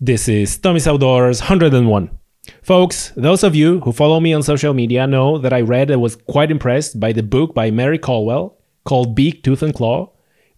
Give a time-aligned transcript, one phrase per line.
[0.00, 2.10] This is Tommy's Outdoors 101.
[2.62, 6.00] Folks, those of you who follow me on social media know that I read and
[6.00, 10.12] was quite impressed by the book by Mary Colwell called Beak, Tooth, and Claw.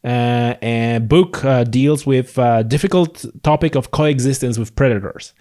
[0.05, 5.33] Uh, and book uh, deals with uh, difficult topic of coexistence with predators.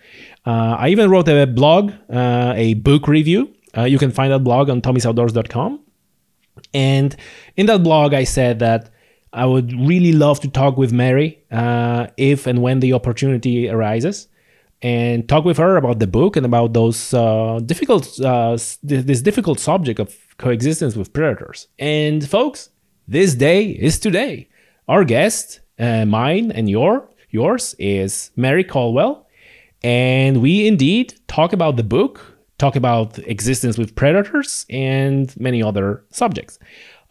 [0.45, 3.53] Uh, I even wrote a blog, uh, a book review.
[3.77, 5.77] Uh, you can find that blog on tommysoutdoors.com.
[6.73, 7.17] And
[7.57, 8.91] in that blog, I said that
[9.31, 11.43] I would really love to talk with Mary
[12.17, 14.27] if and when the opportunity arises
[14.81, 19.59] and talk with her about the book and about those uh, difficult uh, this difficult
[19.59, 21.67] subject of coexistence with predators.
[21.77, 22.69] And folks,
[23.07, 24.47] this day is today.
[24.87, 29.27] Our guest, uh, mine and your yours, is Mary Colwell,
[29.83, 32.21] and we indeed talk about the book,
[32.57, 36.57] talk about existence with predators, and many other subjects.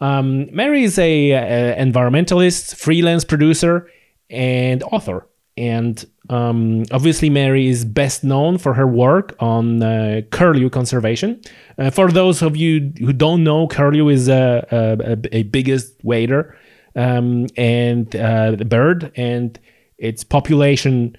[0.01, 3.89] Um, Mary is a, a environmentalist, freelance producer,
[4.29, 5.27] and author
[5.59, 11.41] and um, obviously Mary is best known for her work on uh, curlew conservation.
[11.77, 16.57] Uh, for those of you who don't know, curlew is a, a, a biggest wader
[16.95, 19.59] um, and uh, bird, and
[19.97, 21.17] its population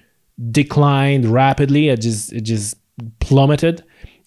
[0.49, 1.89] declined rapidly.
[1.89, 2.77] It just it just
[3.19, 3.83] plummeted,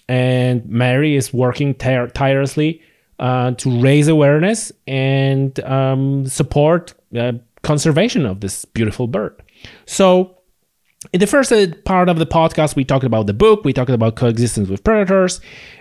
[0.08, 2.80] and Mary is working tire- tirelessly
[3.19, 9.41] uh, to raise awareness and um, support uh, conservation of this beautiful bird.
[9.87, 10.39] So,
[11.12, 13.91] in the first uh, part of the podcast, we talked about the book, we talked
[13.91, 15.41] about coexistence with predators,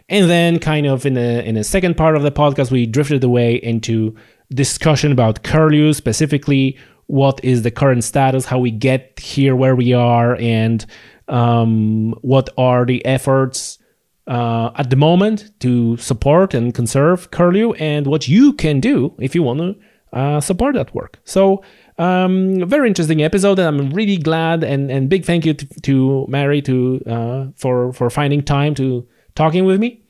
[0.09, 3.23] and then kind of in the in the second part of the podcast, we drifted
[3.23, 4.15] away into
[4.53, 6.77] discussion about curlew specifically.
[7.07, 8.45] What is the current status?
[8.45, 10.85] How we get here where we are, and
[11.27, 13.79] um, what are the efforts
[14.27, 19.35] uh, at the moment to support and conserve curlew, and what you can do if
[19.35, 19.75] you want to
[20.17, 21.19] uh, support that work.
[21.23, 21.63] So
[21.97, 26.25] um, very interesting episode, and I'm really glad and, and big thank you to, to
[26.27, 30.01] Mary to uh, for for finding time to talking with me.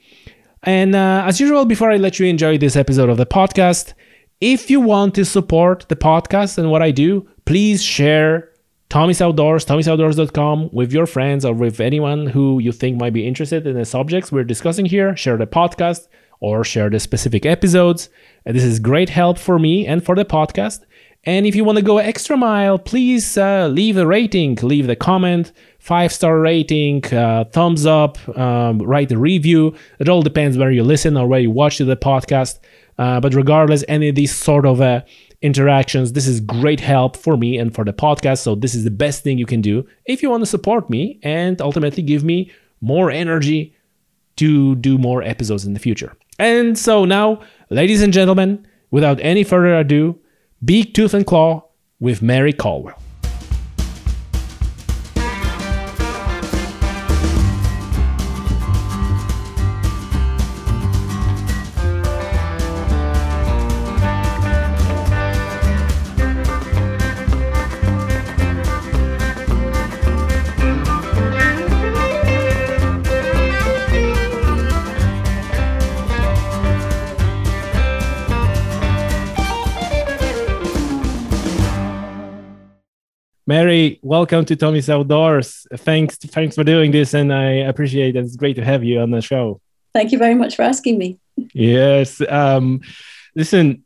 [0.63, 3.93] And uh, as usual, before I let you enjoy this episode of the podcast,
[4.39, 8.49] if you want to support the podcast and what I do, please share
[8.93, 13.65] Tommy's Outdoors, tommysoutdoors.com with your friends or with anyone who you think might be interested
[13.65, 15.17] in the subjects we're discussing here.
[15.17, 16.07] Share the podcast
[16.41, 18.09] or share the specific episodes.
[18.45, 20.81] This is great help for me and for the podcast.
[21.23, 24.95] And if you want to go extra mile, please uh, leave a rating, leave the
[24.95, 29.73] comment, five star rating, uh, thumbs up, um, write a review.
[29.97, 32.59] It all depends where you listen or where you watch the podcast.
[32.99, 35.01] Uh, but regardless, any of these sort of uh,
[35.43, 38.39] interactions, this is great help for me and for the podcast.
[38.39, 41.19] So this is the best thing you can do if you want to support me
[41.21, 42.49] and ultimately give me
[42.81, 43.75] more energy
[44.37, 46.15] to do more episodes in the future.
[46.39, 50.17] And so now, ladies and gentlemen, without any further ado,
[50.63, 51.65] Beak, Tooth, and Claw
[51.99, 53.02] with Mary Colwell.
[83.53, 85.67] Mary, welcome to Tommy's Outdoors.
[85.75, 88.25] Thanks, thanks for doing this, and I appreciate it.
[88.25, 89.61] It's great to have you on the show.
[89.93, 91.19] Thank you very much for asking me.
[91.53, 92.19] yes.
[92.27, 92.81] Um,
[93.35, 93.83] listen,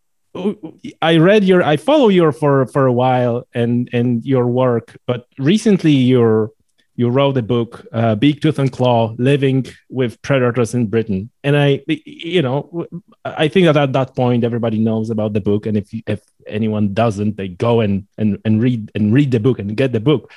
[1.01, 5.27] I read your, I follow you for for a while, and and your work, but
[5.37, 6.51] recently you're
[6.95, 11.29] you wrote a book, uh, Beak, Tooth, and Claw, Living with Predators in Britain.
[11.43, 12.87] And I, you know,
[13.23, 15.67] I think that at that point, everybody knows about the book.
[15.67, 19.39] And if, you, if anyone doesn't, they go and, and, and read and read the
[19.39, 20.31] book and get the book.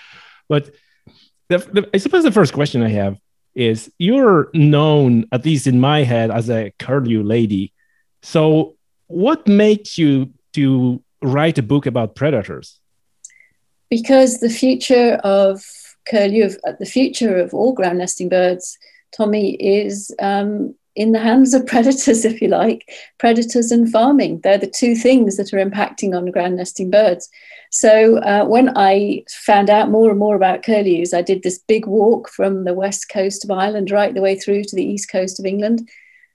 [0.48, 0.70] But
[1.48, 3.18] the, the, I suppose the first question I have
[3.54, 7.72] is you're known, at least in my head, as a curlew lady.
[8.22, 8.76] So
[9.06, 12.78] what makes you to write a book about predators?
[13.88, 15.62] Because the future of
[16.08, 18.78] curlew, the future of all ground nesting birds,
[19.12, 24.40] Tommy, is um, in the hands of predators, if you like, predators and farming.
[24.42, 27.28] They're the two things that are impacting on ground nesting birds.
[27.70, 31.86] So uh, when I found out more and more about curlews, I did this big
[31.86, 35.38] walk from the west coast of Ireland right the way through to the east coast
[35.38, 35.88] of England.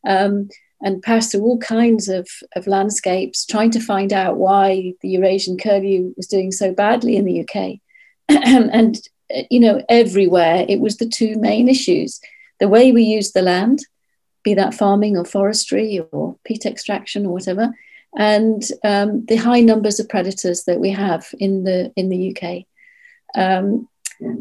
[0.07, 0.49] Um,
[0.81, 5.57] and passed through all kinds of, of landscapes, trying to find out why the Eurasian
[5.57, 7.79] curlew was doing so badly in the UK.
[8.29, 8.99] and
[9.33, 12.19] uh, you know, everywhere, it was the two main issues
[12.59, 13.79] the way we use the land,
[14.45, 17.73] be that farming or forestry or peat extraction or whatever,
[18.17, 22.65] and um, the high numbers of predators that we have in the in the UK.
[23.35, 23.89] Um,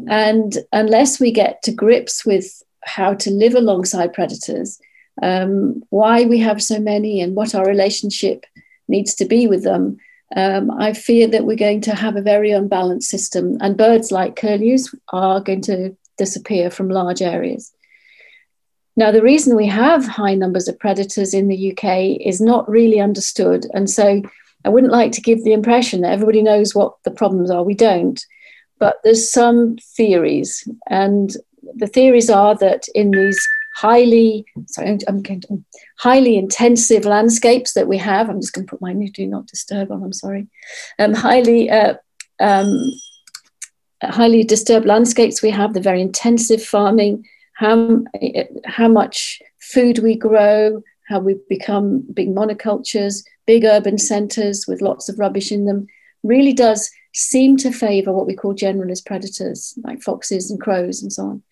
[0.07, 2.63] And unless we get to grips with
[2.95, 4.79] how to live alongside predators,
[5.21, 8.45] um, why we have so many, and what our relationship
[8.87, 9.97] needs to be with them,
[10.35, 14.41] um, I fear that we're going to have a very unbalanced system, and birds like
[14.41, 17.74] curlews are going to disappear from large areas.
[18.97, 22.99] Now, the reason we have high numbers of predators in the UK is not really
[22.99, 23.65] understood.
[23.73, 24.21] And so
[24.63, 27.63] I wouldn't like to give the impression that everybody knows what the problems are.
[27.63, 28.23] We don't.
[28.79, 30.67] But there's some theories.
[30.87, 31.35] And
[31.75, 33.39] the theories are that in these
[33.75, 35.63] highly, sorry, I'm going to,
[35.97, 39.47] highly intensive landscapes that we have, I'm just going to put my new do not
[39.47, 40.47] disturb on, I'm sorry,
[40.97, 41.95] um, highly, uh,
[42.39, 42.91] um,
[44.01, 48.03] highly disturbed landscapes we have, the very intensive farming, how,
[48.65, 55.09] how much food we grow, how we become big monocultures, big urban centres with lots
[55.09, 55.87] of rubbish in them,
[56.23, 61.13] really does seem to favour what we call generalist predators, like foxes and crows and
[61.13, 61.43] so on.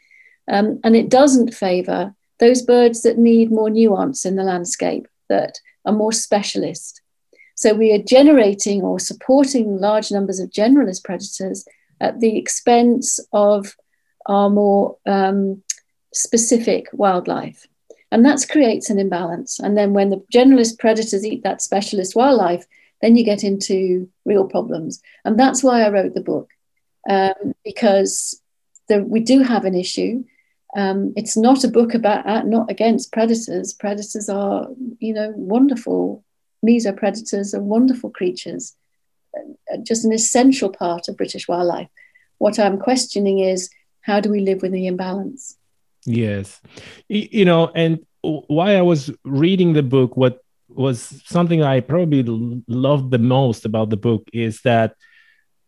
[0.50, 5.60] Um, and it doesn't favour those birds that need more nuance in the landscape, that
[5.86, 7.02] are more specialist.
[7.56, 11.66] So we are generating or supporting large numbers of generalist predators
[12.02, 13.76] at the expense of
[14.26, 15.62] our more um,
[16.14, 17.68] specific wildlife.
[18.12, 19.60] And that creates an imbalance.
[19.60, 22.66] And then when the generalist predators eat that specialist wildlife,
[23.02, 25.02] then you get into real problems.
[25.26, 26.50] And that's why I wrote the book,
[27.10, 28.40] um, because
[28.88, 30.24] the, we do have an issue.
[30.76, 33.74] Um, it's not a book about, uh, not against predators.
[33.74, 34.68] Predators are,
[35.00, 36.24] you know, wonderful.
[36.66, 38.74] Mesopredators are wonderful creatures,
[39.36, 41.90] uh, just an essential part of British wildlife.
[42.38, 43.70] What I'm questioning is
[44.02, 45.58] how do we live with the imbalance?
[46.06, 46.62] Yes.
[47.08, 52.24] You know, and why I was reading the book, what was something I probably
[52.68, 54.96] loved the most about the book is that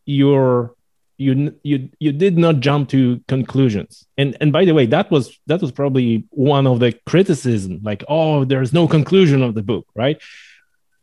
[0.05, 0.75] you're
[1.17, 5.39] you you you did not jump to conclusions and and by the way that was
[5.47, 9.87] that was probably one of the criticism like oh there's no conclusion of the book
[9.95, 10.21] right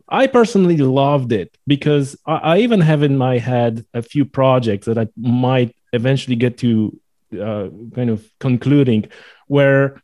[0.09, 4.87] i personally loved it because I, I even have in my head a few projects
[4.87, 7.01] that i might eventually get to
[7.35, 9.09] uh, kind of concluding
[9.47, 10.03] where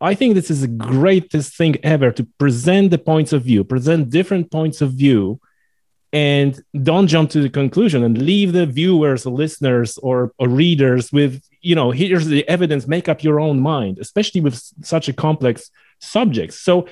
[0.00, 4.10] I think this is the greatest thing ever to present the points of view, present
[4.10, 5.40] different points of view,
[6.12, 11.12] and don't jump to the conclusion and leave the viewers or listeners or, or readers
[11.12, 15.12] with, you know, here's the evidence, make up your own mind, especially with such a
[15.12, 16.52] complex subject.
[16.54, 16.86] So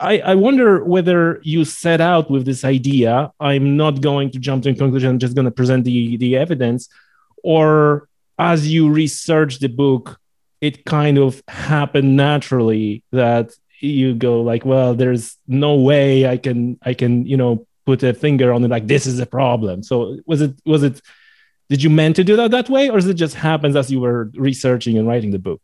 [0.00, 4.64] I, I wonder whether you set out with this idea, I'm not going to jump
[4.64, 6.88] to a conclusion, I'm just going to present the, the evidence,
[7.44, 10.20] or as you research the book,
[10.60, 16.78] it kind of happened naturally that you go like, well, there's no way I can
[16.82, 19.82] I can you know put a finger on it like this is a problem.
[19.82, 21.00] So was it was it
[21.68, 24.00] did you meant to do that that way or is it just happens as you
[24.00, 25.60] were researching and writing the book?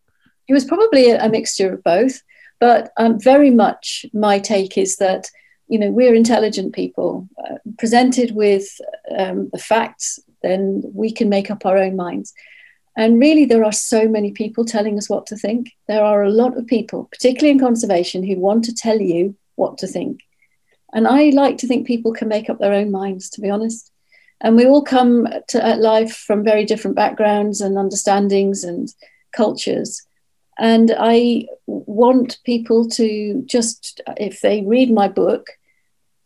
[0.48, 2.20] It was probably a, mixture of both,
[2.58, 5.30] but um, very much my take is that
[5.68, 8.66] you know we're intelligent people uh, presented with
[9.16, 12.34] um, the facts then we can make up our own minds
[12.96, 15.72] and really, there are so many people telling us what to think.
[15.88, 19.78] There are a lot of people, particularly in conservation, who want to tell you what
[19.78, 20.20] to think.
[20.92, 23.90] And I like to think people can make up their own minds, to be honest.
[24.42, 28.92] And we all come to at life from very different backgrounds and understandings and
[29.32, 30.02] cultures.
[30.58, 35.46] And I want people to just, if they read my book,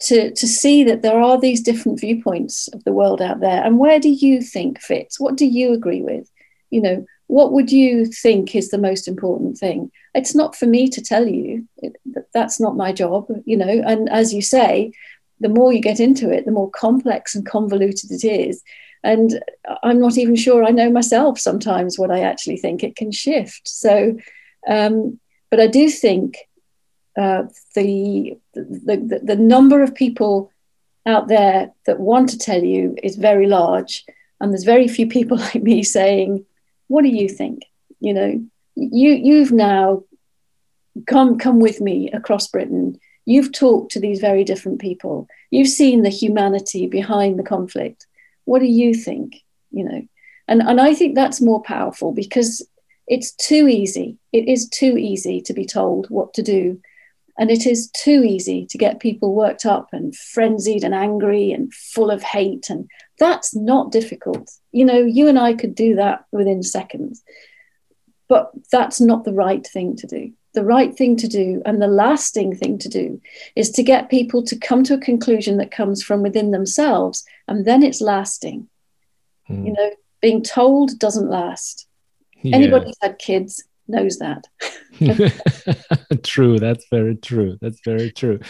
[0.01, 3.65] to, to see that there are these different viewpoints of the world out there.
[3.65, 5.21] And where do you think fits?
[5.21, 6.29] What do you agree with?
[6.71, 9.91] You know, what would you think is the most important thing?
[10.15, 11.67] It's not for me to tell you.
[11.79, 11.97] It,
[12.33, 13.83] that's not my job, you know.
[13.85, 14.93] And as you say,
[15.41, 18.63] the more you get into it, the more complex and convoluted it is.
[19.03, 19.41] And
[19.83, 22.83] I'm not even sure I know myself sometimes what I actually think.
[22.83, 23.69] It can shift.
[23.69, 24.17] So,
[24.69, 25.21] um,
[25.51, 26.39] but I do think
[27.17, 27.45] uh,
[27.75, 30.51] the, the, the, the number of people
[31.07, 34.05] out there that want to tell you is very large.
[34.41, 36.45] And there's very few people like me saying,
[36.89, 37.63] what do you think?
[38.01, 40.05] You know, you you've now
[41.07, 42.99] come come with me across Britain.
[43.25, 45.27] You've talked to these very different people.
[45.51, 48.07] You've seen the humanity behind the conflict.
[48.45, 49.43] What do you think?
[49.71, 50.03] You know,
[50.49, 52.67] and and I think that's more powerful because
[53.07, 54.19] it's too easy.
[54.33, 56.81] It is too easy to be told what to do.
[57.39, 61.73] And it is too easy to get people worked up and frenzied and angry and
[61.73, 62.71] full of hate.
[62.71, 62.89] And
[63.19, 64.51] that's not difficult.
[64.73, 67.23] You know, you and I could do that within seconds.
[68.29, 70.33] But that's not the right thing to do.
[70.55, 73.21] The right thing to do and the lasting thing to do
[73.55, 77.65] is to get people to come to a conclusion that comes from within themselves, and
[77.65, 78.69] then it's lasting.
[79.49, 79.67] Mm.
[79.67, 79.91] You know,
[80.23, 81.87] being told doesn't last.
[82.43, 82.57] Yeah.
[82.57, 84.45] Anybody who's had kids knows that.
[86.23, 86.59] true.
[86.59, 87.59] That's very true.
[87.61, 88.41] That's very true.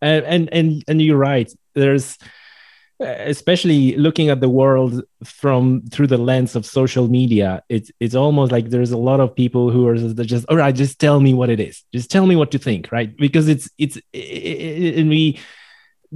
[0.00, 1.52] And and and and you're right.
[1.74, 2.16] There's
[2.98, 8.14] Uh, especially looking at the world from through the lens of social media it's it's
[8.14, 11.34] almost like there's a lot of people who are just all right just tell me
[11.34, 11.84] what it is.
[11.92, 13.14] Just tell me what to think right?
[13.14, 15.38] Because it's it's and we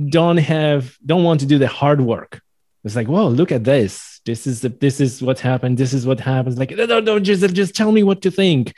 [0.08, 2.40] don't have don't want to do the hard work.
[2.82, 4.22] It's like whoa look at this.
[4.24, 5.76] This is the this is what happened.
[5.76, 6.56] This is what happens.
[6.56, 8.74] Like no no, no just just tell me what to think.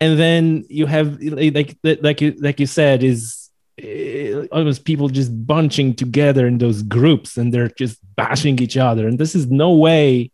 [0.00, 3.43] And then you have like like you like you said is
[3.82, 9.08] uh, almost people just bunching together in those groups and they're just bashing each other.
[9.08, 10.30] And this is no way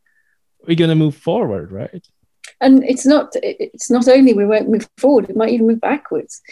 [0.67, 2.07] we're going to move forward right?
[2.61, 6.43] And it's not it's not only we won't move forward it might even move backwards.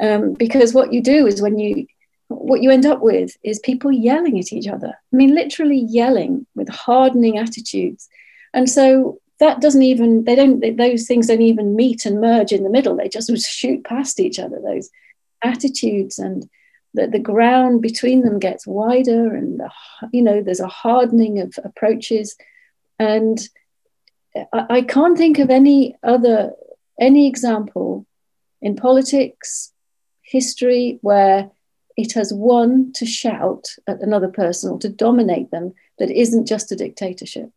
[0.00, 1.86] Um, because what you do is when you
[2.28, 4.94] what you end up with is people yelling at each other.
[5.12, 8.08] I mean literally yelling with hardening attitudes.
[8.52, 12.64] And so that doesn't even they don't those things don't even meet and merge in
[12.64, 12.96] the middle.
[12.96, 14.90] They just shoot past each other those
[15.42, 16.48] attitudes and
[16.94, 19.70] that the ground between them gets wider and the,
[20.12, 22.36] you know there's a hardening of approaches.
[22.98, 23.38] And
[24.52, 26.52] I, I can't think of any other
[27.00, 28.06] any example
[28.60, 29.72] in politics
[30.20, 31.50] history where
[31.96, 36.72] it has won to shout at another person or to dominate them that isn't just
[36.72, 37.50] a dictatorship.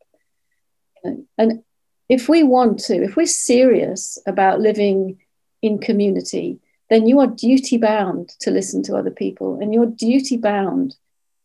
[1.37, 1.63] And
[2.09, 5.19] if we want to if we're serious about living
[5.61, 10.37] in community then you are duty bound to listen to other people and you're duty
[10.37, 10.95] bound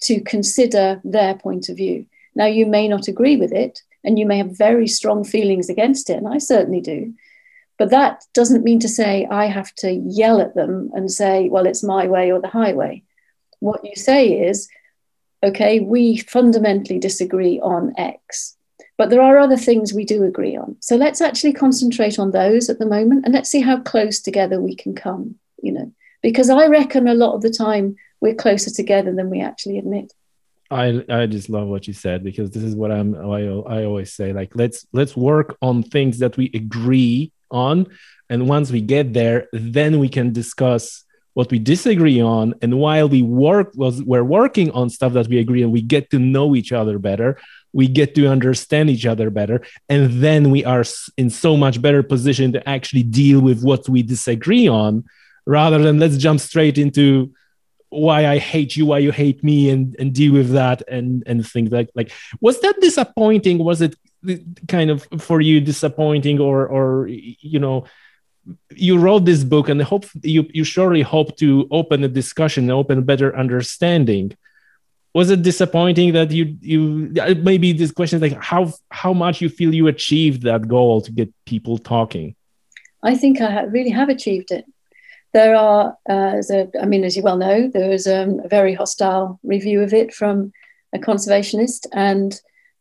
[0.02, 2.06] to consider their point of view.
[2.34, 6.08] Now, you may not agree with it and you may have very strong feelings against
[6.08, 7.12] it, and I certainly do.
[7.78, 11.66] But that doesn't mean to say I have to yell at them and say, well,
[11.66, 13.02] it's my way or the highway.
[13.58, 14.68] What you say is,
[15.42, 18.56] okay, we fundamentally disagree on X.
[19.00, 20.76] But there are other things we do agree on.
[20.80, 24.60] So let's actually concentrate on those at the moment and let's see how close together
[24.60, 25.90] we can come, you know,
[26.20, 30.12] because I reckon a lot of the time we're closer together than we actually admit.
[30.70, 33.40] I I just love what you said because this is what I'm I,
[33.78, 37.86] I always say like let's let's work on things that we agree on
[38.28, 43.08] and once we get there then we can discuss what we disagree on and while
[43.08, 46.54] we work was we're working on stuff that we agree and we get to know
[46.54, 47.38] each other better
[47.72, 50.84] we get to understand each other better and then we are
[51.16, 55.04] in so much better position to actually deal with what we disagree on
[55.46, 57.32] rather than let's jump straight into
[57.90, 61.46] why I hate you, why you hate me, and and deal with that and and
[61.46, 63.58] things like like was that disappointing?
[63.58, 63.96] Was it
[64.68, 67.84] kind of for you disappointing, or or you know,
[68.74, 72.98] you wrote this book and hope you you surely hope to open a discussion, open
[72.98, 74.36] a better understanding
[75.12, 77.12] was it disappointing that you you
[77.42, 81.12] maybe this question is like how how much you feel you achieved that goal to
[81.12, 82.34] get people talking?
[83.02, 84.64] I think i really have achieved it.
[85.32, 88.74] There are uh, a, I mean as you well know there was um, a very
[88.74, 90.52] hostile review of it from
[90.94, 92.40] a conservationist and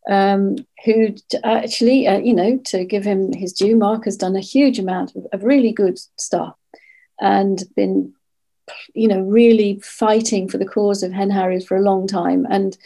[0.10, 0.56] um,
[0.86, 4.80] who actually uh, you know to give him his due mark has done a huge
[4.80, 6.56] amount of, of really good stuff
[7.20, 8.14] and been
[8.94, 12.46] you know, really fighting for the cause of hen harriers for a long time.
[12.50, 12.78] And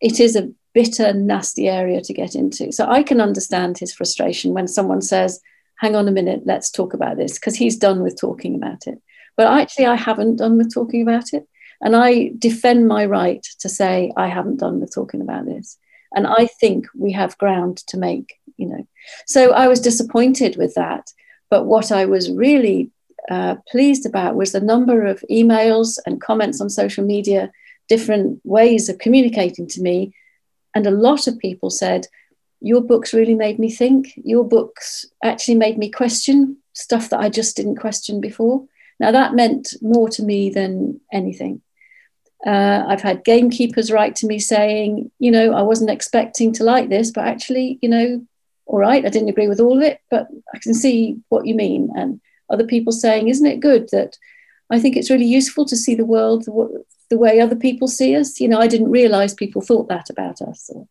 [0.00, 2.70] it is a bitter, nasty area to get into.
[2.72, 5.40] So I can understand his frustration when someone says,
[5.76, 9.00] hang on a minute, let's talk about this, because he's done with talking about it.
[9.36, 11.46] But actually, I haven't done with talking about it.
[11.80, 15.78] And I defend my right to say, I haven't done with talking about this.
[16.14, 18.86] And I think we have ground to make, you know.
[19.26, 21.12] So I was disappointed with that.
[21.50, 22.90] But what I was really
[23.30, 27.50] uh, pleased about was the number of emails and comments on social media,
[27.88, 30.12] different ways of communicating to me.
[30.74, 32.06] And a lot of people said,
[32.60, 34.12] Your books really made me think.
[34.16, 38.64] Your books actually made me question stuff that I just didn't question before.
[39.00, 41.62] Now, that meant more to me than anything.
[42.46, 46.88] Uh, I've had gamekeepers write to me saying, you know, I wasn't expecting to like
[46.88, 48.26] this, but actually, you know,
[48.66, 51.54] all right, I didn't agree with all of it, but I can see what you
[51.54, 51.90] mean.
[51.96, 54.16] And other people saying, Isn't it good that
[54.70, 56.44] I think it's really useful to see the world
[57.10, 58.40] the, way other people see us?
[58.40, 60.70] You know, I didn't realize people thought that about us.
[60.74, 60.86] Or,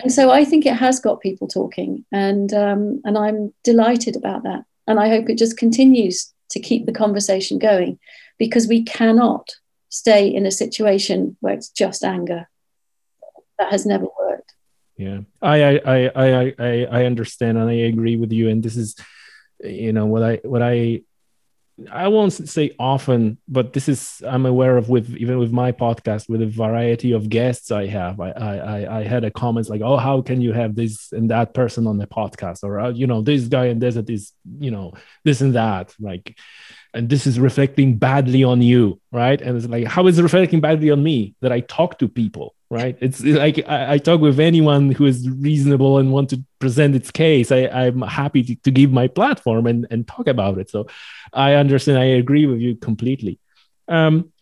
[0.00, 4.42] and so I think it has got people talking, and um, and I'm delighted about
[4.44, 4.64] that.
[4.86, 7.98] And I hope it just continues to keep the conversation going,
[8.38, 9.50] because we cannot
[9.88, 12.48] stay in a situation where it's just anger.
[13.58, 14.52] That has never worked.
[14.96, 18.48] Yeah, I I I I I understand and I agree with you.
[18.48, 18.96] And this is
[19.60, 21.00] you know what i what i
[21.90, 26.28] I won't say often, but this is I'm aware of with even with my podcast
[26.28, 28.20] with a variety of guests I have.
[28.20, 31.52] I I I had a comments like, oh, how can you have this and that
[31.52, 34.92] person on the podcast, or uh, you know, this guy in desert is you know
[35.24, 36.38] this and that, like,
[36.92, 39.40] and this is reflecting badly on you, right?
[39.40, 42.53] And it's like, how is it reflecting badly on me that I talk to people?
[42.70, 42.96] Right?
[43.00, 47.10] It's like I, I, talk with anyone who is reasonable and want to present its
[47.10, 50.70] case I, i'm happy to, to give my platform and, and talk about it.
[50.70, 50.86] So
[51.32, 53.38] i understand i agree with you completely.
[53.88, 54.32] Um,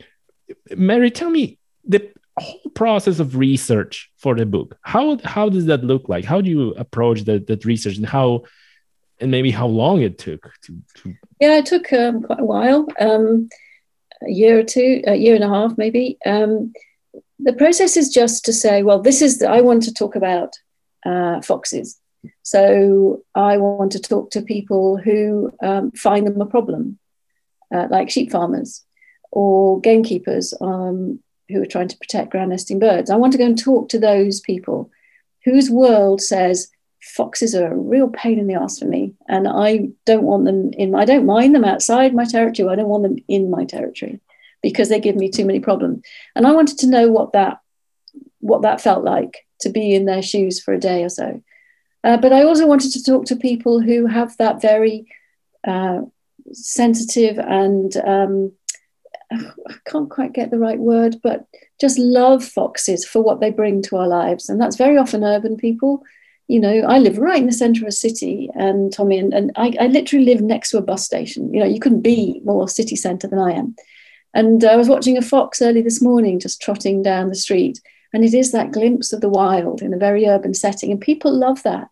[0.76, 5.84] mary tell me the whole process of research for the book how how does that
[5.84, 6.24] look like?
[6.24, 8.44] How do you approach that, that research and how
[9.20, 11.14] and maybe how long it took to, to...
[11.40, 13.48] yeah it took um, quite a while um,
[14.26, 16.18] a year or two a year and a half maybe.
[16.24, 16.72] Um,
[17.44, 20.54] the process is just to say, well, this is, the, I want to talk about
[21.04, 21.98] uh, foxes.
[22.42, 26.98] So I want to talk to people who um, find them a problem,
[27.74, 28.84] uh, like sheep farmers
[29.32, 33.10] or gamekeepers um, who are trying to protect ground nesting birds.
[33.10, 34.90] I want to go and talk to those people
[35.44, 36.68] whose world says
[37.00, 40.70] foxes are a real pain in the ass for me, and I don't want them
[40.74, 40.94] in.
[40.94, 42.68] I don't mind them outside my territory.
[42.68, 44.20] I don't want them in my territory
[44.62, 46.02] because they give me too many problems.
[46.34, 47.58] And I wanted to know what that
[48.40, 51.42] what that felt like to be in their shoes for a day or so.
[52.04, 55.06] Uh, but I also wanted to talk to people who have that very
[55.66, 56.00] uh,
[56.52, 58.52] sensitive and um,
[59.32, 61.46] I can't quite get the right word, but
[61.80, 64.48] just love foxes for what they bring to our lives.
[64.48, 66.02] And that's very often urban people.
[66.48, 69.52] You know, I live right in the center of a city, and Tommy, and, and
[69.56, 71.54] I, I literally live next to a bus station.
[71.54, 73.74] You know, you couldn't be more city center than I am.
[74.34, 77.80] And I was watching a fox early this morning, just trotting down the street.
[78.14, 80.90] And it is that glimpse of the wild in a very urban setting.
[80.90, 81.88] And people love that.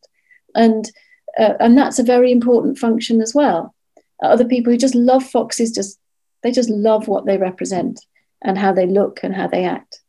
[0.54, 0.90] And,
[1.38, 3.74] uh, and that's a very important function as well.
[4.22, 5.98] Other people who just love foxes, just
[6.42, 8.00] they just love what they represent
[8.42, 10.00] and how they look and how they act.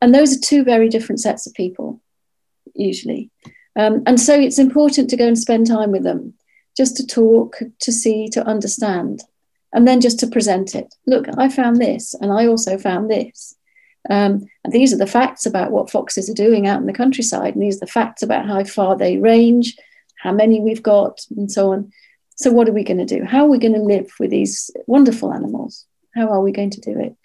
[0.00, 2.00] And those are two very different sets of people,
[2.74, 3.30] usually.
[3.76, 6.34] Um, and so it's important to go and spend time with them,
[6.76, 9.22] just to talk, to see, to understand
[9.72, 10.94] and then just to present it.
[11.06, 13.54] Look, I found this, and I also found this.
[14.10, 17.54] Um, and these are the facts about what foxes are doing out in the countryside,
[17.54, 19.76] and these are the facts about how far they range,
[20.18, 21.92] how many we've got, and so on.
[22.36, 23.24] So, what are we going to do?
[23.24, 25.86] How are we going to live with these wonderful animals?
[26.14, 27.16] How are we going to do it?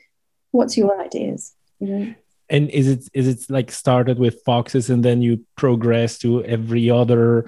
[0.52, 1.54] What's your ideas?
[1.80, 2.14] You know?
[2.50, 6.90] And is it is it like started with foxes and then you progress to every
[6.90, 7.46] other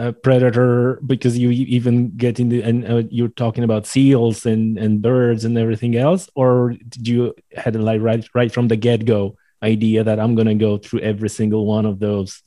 [0.00, 4.78] a predator because you even get in the and uh, you're talking about seals and
[4.78, 6.28] and birds and everything else?
[6.34, 10.46] Or did you had a like right right from the get-go idea that i'm going
[10.46, 12.42] to go through every single one of those?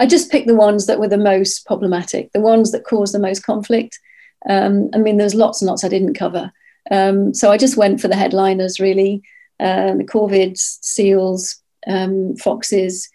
[0.00, 3.26] I just picked the ones that were the most problematic the ones that caused the
[3.28, 4.00] most conflict.
[4.48, 6.52] Um, i mean there's lots and lots i didn't cover.
[6.90, 9.22] Um, so i just went for the headliners really.
[9.58, 13.08] Uh, the corvids seals um, foxes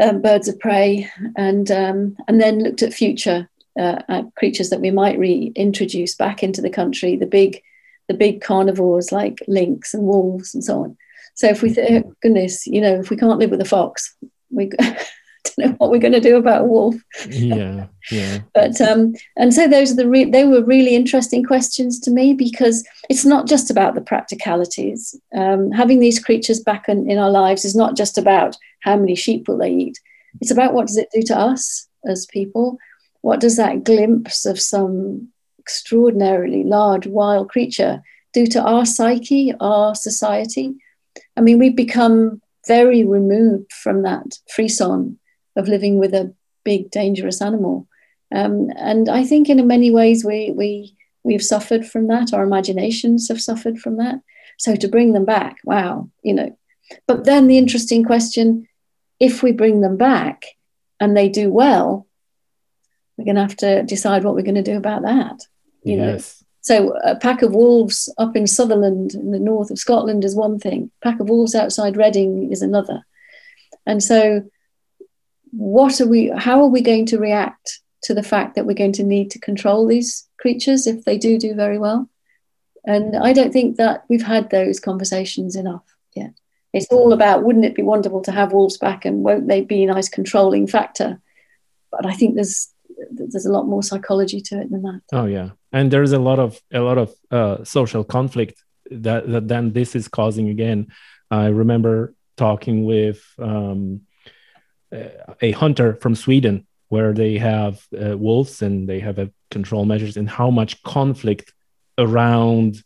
[0.00, 4.90] um, birds of prey, and um, and then looked at future uh, creatures that we
[4.90, 7.16] might reintroduce back into the country.
[7.16, 7.62] The big,
[8.08, 10.96] the big carnivores like lynx and wolves and so on.
[11.34, 14.16] So if we think, goodness, you know, if we can't live with a fox,
[14.50, 16.94] we don't know what we're going to do about a wolf.
[17.28, 18.38] yeah, yeah.
[18.54, 22.32] but um, and so those are the re- they were really interesting questions to me
[22.32, 25.14] because it's not just about the practicalities.
[25.36, 28.56] Um, having these creatures back in, in our lives is not just about
[28.86, 30.00] how many sheep will they eat.
[30.40, 32.78] It's about what does it do to us as people.
[33.20, 39.94] What does that glimpse of some extraordinarily large wild creature do to our psyche, our
[39.94, 40.76] society?
[41.36, 45.18] I mean, we've become very removed from that frisson
[45.56, 46.32] of living with a
[46.64, 47.88] big, dangerous animal.
[48.32, 52.32] Um, and I think in many ways we, we, we've suffered from that.
[52.32, 54.20] Our imaginations have suffered from that.
[54.58, 56.56] So to bring them back, wow, you know.
[57.06, 58.68] But then the interesting question
[59.18, 60.44] if we bring them back
[61.00, 62.06] and they do well,
[63.16, 65.40] we're going to have to decide what we're going to do about that.
[65.82, 66.42] You yes.
[66.42, 70.34] know, so a pack of wolves up in Sutherland in the north of Scotland is
[70.34, 70.90] one thing.
[71.02, 73.06] A pack of wolves outside Reading is another.
[73.86, 74.42] And so
[75.56, 78.92] what are we how are we going to react to the fact that we're going
[78.92, 82.08] to need to control these creatures if they do do very well
[82.84, 86.32] and i don't think that we've had those conversations enough yet
[86.76, 89.82] it's all about wouldn't it be wonderful to have wolves back and won't they be
[89.82, 91.20] a nice controlling factor?
[91.90, 92.68] But i think there's
[93.10, 95.00] there's a lot more psychology to it than that.
[95.12, 95.50] Oh yeah.
[95.72, 99.94] And there's a lot of a lot of uh, social conflict that, that then this
[99.94, 100.88] is causing again.
[101.30, 104.02] I remember talking with um,
[104.92, 110.16] a hunter from Sweden where they have uh, wolves and they have a control measures
[110.16, 111.52] and how much conflict
[111.98, 112.82] around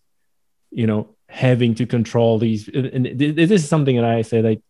[0.70, 4.60] you know having to control these and this is something that i say like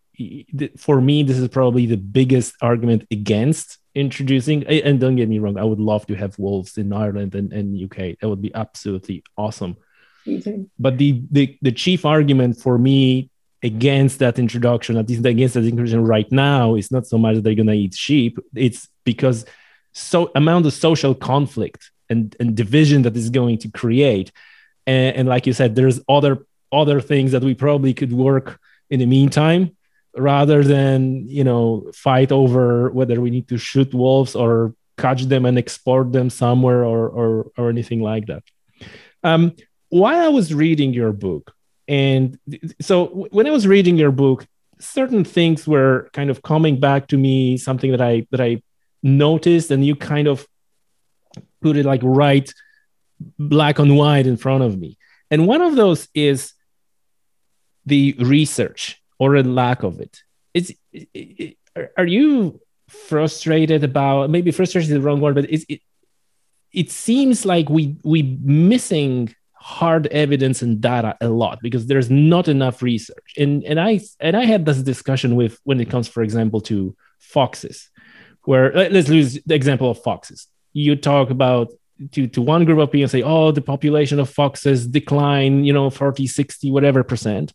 [0.77, 5.59] for me this is probably the biggest argument against introducing and don't get me wrong
[5.59, 9.25] i would love to have wolves in ireland and, and uk that would be absolutely
[9.37, 9.77] awesome.
[10.79, 13.31] But the, the the chief argument for me
[13.63, 17.43] against that introduction at least against that introduction right now is not so much that
[17.43, 18.39] they're going to eat sheep.
[18.55, 19.45] It's because
[19.93, 24.33] so amount of social conflict and, and division that is going to create.
[24.87, 28.59] And, and like you said there's other other things that we probably could work
[28.91, 29.77] in the meantime
[30.17, 35.47] rather than you know fight over whether we need to shoot wolves or catch them
[35.47, 38.43] and export them somewhere or or, or anything like that.
[39.23, 39.55] Um,
[39.89, 41.53] while i was reading your book
[41.89, 42.39] and
[42.81, 44.47] so when i was reading your book
[44.79, 48.63] certain things were kind of coming back to me something that i that i
[49.03, 50.47] noticed and you kind of
[51.61, 52.53] put it like right
[53.39, 54.97] black on white in front of me.
[55.31, 56.53] And one of those is
[57.91, 60.23] the research or a lack of it.
[60.55, 61.57] Is it,
[61.97, 65.81] are you frustrated about maybe frustrated is the wrong word, but it,
[66.73, 72.49] it seems like we we missing hard evidence and data a lot because there's not
[72.49, 73.35] enough research.
[73.37, 76.97] And and I and I had this discussion with when it comes, for example, to
[77.19, 77.91] foxes,
[78.45, 80.47] where let's use the example of foxes.
[80.73, 81.69] You talk about
[82.13, 85.91] to, to one group of people say, oh, the population of foxes decline, you know,
[85.91, 87.53] 40, 60, whatever percent.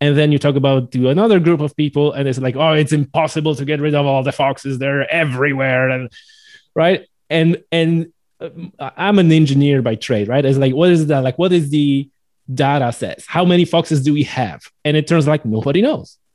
[0.00, 2.92] And then you talk about to another group of people and it's like oh it's
[2.92, 4.78] impossible to get rid of all the foxes.
[4.78, 6.12] They're everywhere and
[6.74, 7.06] right?
[7.30, 10.44] And and uh, i'm an engineer by trade right?
[10.44, 11.20] It's like what is that?
[11.20, 12.10] Like what is the
[12.52, 13.24] data says?
[13.26, 14.62] How many foxes do we have?
[14.84, 16.18] And it turns like nobody knows.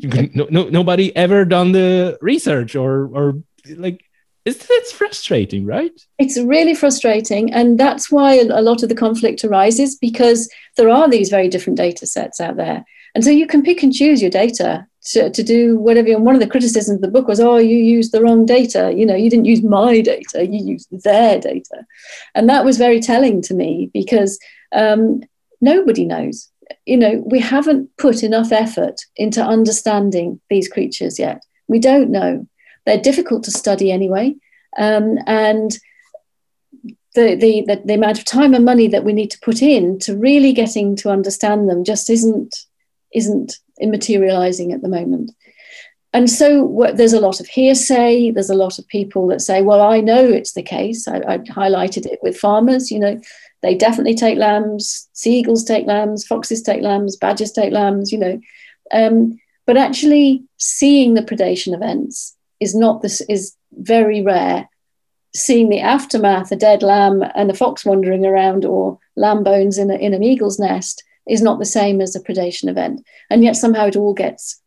[0.00, 3.42] No, no, nobody ever done the research or or
[3.76, 4.04] like
[4.48, 5.92] it's, it's frustrating, right?
[6.18, 7.52] It's really frustrating.
[7.52, 11.76] And that's why a lot of the conflict arises because there are these very different
[11.76, 12.84] data sets out there.
[13.14, 16.08] And so you can pick and choose your data to, to do whatever.
[16.08, 18.92] And one of the criticisms of the book was, oh, you used the wrong data.
[18.96, 21.84] You know, you didn't use my data, you used their data.
[22.34, 24.38] And that was very telling to me because
[24.72, 25.22] um,
[25.60, 26.50] nobody knows.
[26.86, 31.42] You know, we haven't put enough effort into understanding these creatures yet.
[31.66, 32.46] We don't know.
[32.88, 34.34] They're difficult to study anyway.
[34.78, 35.76] Um, and
[37.14, 40.16] the, the, the, amount of time and money that we need to put in to
[40.16, 42.56] really getting to understand them just isn't,
[43.12, 45.32] isn't immaterializing at the moment.
[46.14, 48.30] And so what, there's a lot of hearsay.
[48.30, 51.06] There's a lot of people that say, well, I know it's the case.
[51.06, 53.20] I, I highlighted it with farmers, you know,
[53.60, 58.18] they definitely take lambs, sea eagles take lambs, foxes take lambs, badgers take lambs, you
[58.18, 58.40] know.
[58.94, 64.68] Um, but actually seeing the predation events is not this is very rare.
[65.34, 69.90] Seeing the aftermath, a dead lamb and a fox wandering around, or lamb bones in,
[69.90, 73.04] a, in an eagle's nest, is not the same as a predation event.
[73.30, 74.60] And yet somehow it all gets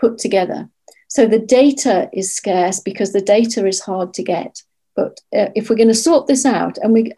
[0.00, 0.68] put together.
[1.08, 4.62] So the data is scarce because the data is hard to get.
[4.96, 7.12] But uh, if we're going to sort this out, and we,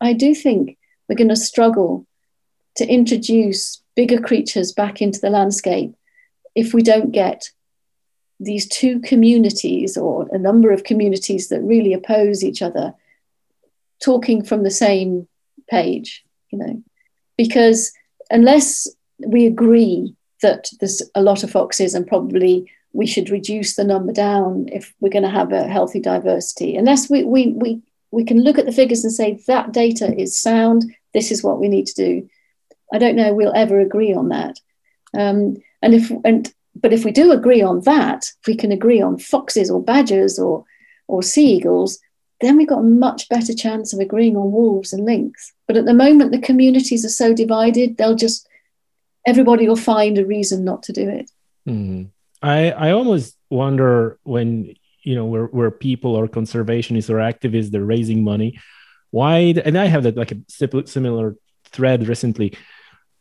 [0.00, 0.78] I do think
[1.08, 2.06] we're going to struggle
[2.76, 5.94] to introduce bigger creatures back into the landscape
[6.54, 7.50] if we don't get
[8.40, 12.94] these two communities or a number of communities that really oppose each other
[14.02, 15.28] talking from the same
[15.70, 16.82] page you know.
[17.36, 17.92] Because
[18.30, 23.84] unless we agree that there's a lot of foxes and probably we should reduce the
[23.84, 28.24] number down if we're going to have a healthy diversity unless we, we, we, we
[28.24, 31.68] can look at the figures and say that data is sound this is what we
[31.68, 32.28] need to do
[32.92, 34.58] i don't know we'll ever agree on that.
[35.12, 39.00] Um, and if and but if we do agree on that, if we can agree
[39.00, 40.64] on foxes or badgers or,
[41.08, 41.98] or sea eagles,
[42.40, 45.52] then we've got a much better chance of agreeing on wolves and lynx.
[45.66, 48.48] But at the moment, the communities are so divided, they'll just,
[49.26, 51.30] everybody will find a reason not to do it.
[51.68, 52.04] Mm-hmm.
[52.42, 57.84] I, I almost wonder when, you know, where, where people or conservationists or activists, they're
[57.84, 58.58] raising money,
[59.10, 62.56] why, and I have that like a similar thread recently,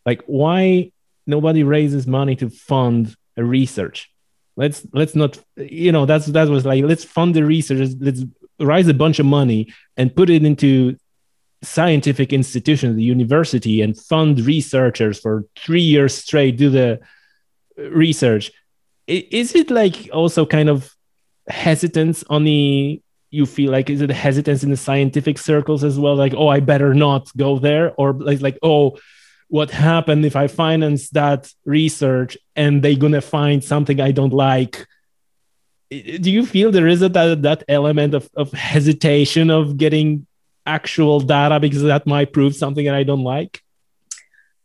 [0.06, 0.92] like why
[1.28, 4.12] nobody raises money to fund research.
[4.56, 8.24] Let's let's not you know that's that was like let's fund the research let's
[8.60, 10.98] raise a bunch of money and put it into
[11.62, 17.00] scientific institutions the university and fund researchers for three years straight do the
[17.78, 18.52] uh, research.
[19.08, 20.94] Is it like also kind of
[21.48, 26.16] hesitance on the you feel like is it hesitance in the scientific circles as well?
[26.16, 27.94] Like oh i better not go there?
[27.98, 28.98] Or like like oh
[29.50, 34.88] what happened if I finance that research and they're gonna find something I don't like.
[35.90, 40.28] Do you feel there is a, that, that element of, of hesitation of getting
[40.66, 43.64] actual data because that might prove something that I don't like?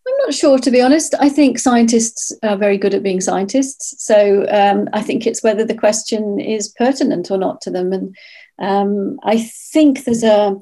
[0.06, 1.14] I'm not sure, to be honest.
[1.18, 4.04] I think scientists are very good at being scientists.
[4.04, 7.92] So um, I think it's whether the question is pertinent or not to them.
[7.94, 8.16] And
[8.58, 10.56] um, I think there's a,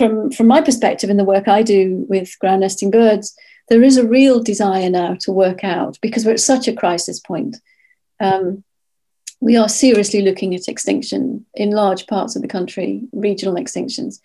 [0.00, 3.36] from, from my perspective in the work I do with ground nesting birds,
[3.68, 7.20] there is a real desire now to work out because we're at such a crisis
[7.20, 7.58] point.
[8.18, 8.64] Um,
[9.40, 14.20] we are seriously looking at extinction in large parts of the country, regional extinctions.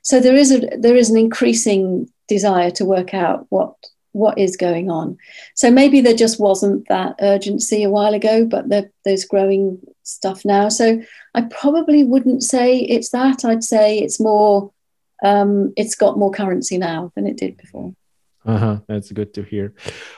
[0.00, 3.74] So there is a there is an increasing desire to work out what
[4.12, 5.18] what is going on.
[5.54, 10.46] So maybe there just wasn't that urgency a while ago, but there, there's growing stuff
[10.46, 10.70] now.
[10.70, 11.02] So
[11.34, 13.44] I probably wouldn't say it's that.
[13.44, 14.72] I'd say it's more
[15.22, 17.94] um, it's got more currency now than it did before.
[18.44, 18.78] Uh huh.
[18.86, 19.74] That's good to hear.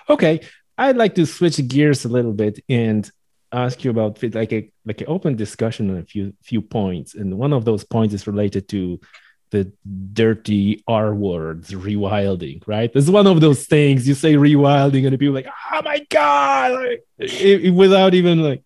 [0.08, 0.40] Okay,
[0.76, 3.10] I'd like to switch gears a little bit and
[3.52, 7.36] ask you about like a like an open discussion on a few few points, and
[7.38, 9.00] one of those points is related to
[9.50, 9.72] the
[10.12, 12.90] dirty R words, rewilding, right?
[12.94, 17.64] It's one of those things you say rewilding, and people like, oh my god, it,
[17.64, 18.62] it, without even like.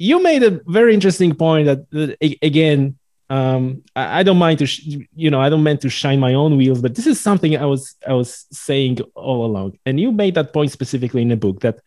[0.00, 2.98] You made a very interesting point that, that again,
[3.30, 6.34] um, I, I, don't mind to, sh- you know, I don't meant to shine my
[6.34, 10.12] own wheels, but this is something I was I was saying all along, and you
[10.12, 11.80] made that point specifically in the book that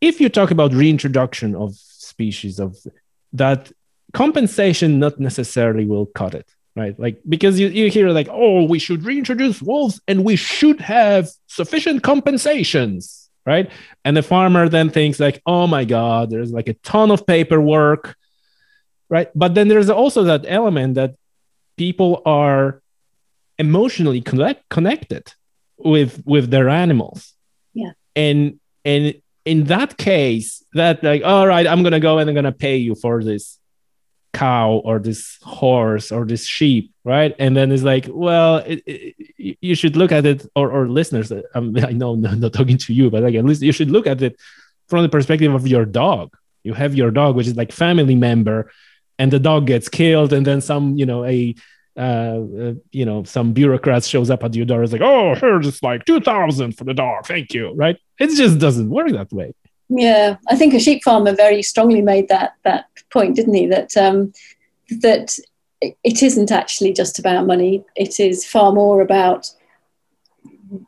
[0.00, 2.76] if you talk about reintroduction of species of
[3.32, 3.72] that
[4.12, 6.98] compensation not necessarily will cut it right?
[6.98, 11.28] Like because you, you hear like oh we should reintroduce wolves and we should have
[11.46, 13.70] sufficient compensations right?
[14.04, 18.16] And the farmer then thinks like oh my god there's like a ton of paperwork
[19.10, 19.28] right?
[19.34, 21.16] But then there's also that element that
[21.76, 22.80] people are
[23.58, 25.34] emotionally connect, connected
[25.76, 27.34] with with their animals.
[27.74, 27.92] Yeah.
[28.16, 32.52] And and in that case that like all right i'm gonna go and i'm gonna
[32.52, 33.58] pay you for this
[34.32, 37.34] cow or this horse or this sheep right?
[37.38, 41.32] And then it's like well it, it, you should look at it or, or listeners
[41.54, 44.06] um, i know I'm not talking to you but like at least you should look
[44.06, 44.36] at it
[44.88, 46.36] from the perspective of your dog.
[46.62, 48.70] You have your dog which is like family member
[49.20, 51.54] and the dog gets killed and then some you know a
[51.96, 55.66] uh, uh, you know some bureaucrat shows up at your door is like oh here's
[55.66, 59.52] just like 2000 for the dog thank you right it just doesn't work that way
[59.90, 63.66] yeah, I think a sheep farmer very strongly made that that point, didn't he?
[63.66, 64.32] That um,
[65.00, 65.36] that
[65.80, 67.84] it isn't actually just about money.
[67.96, 69.50] It is far more about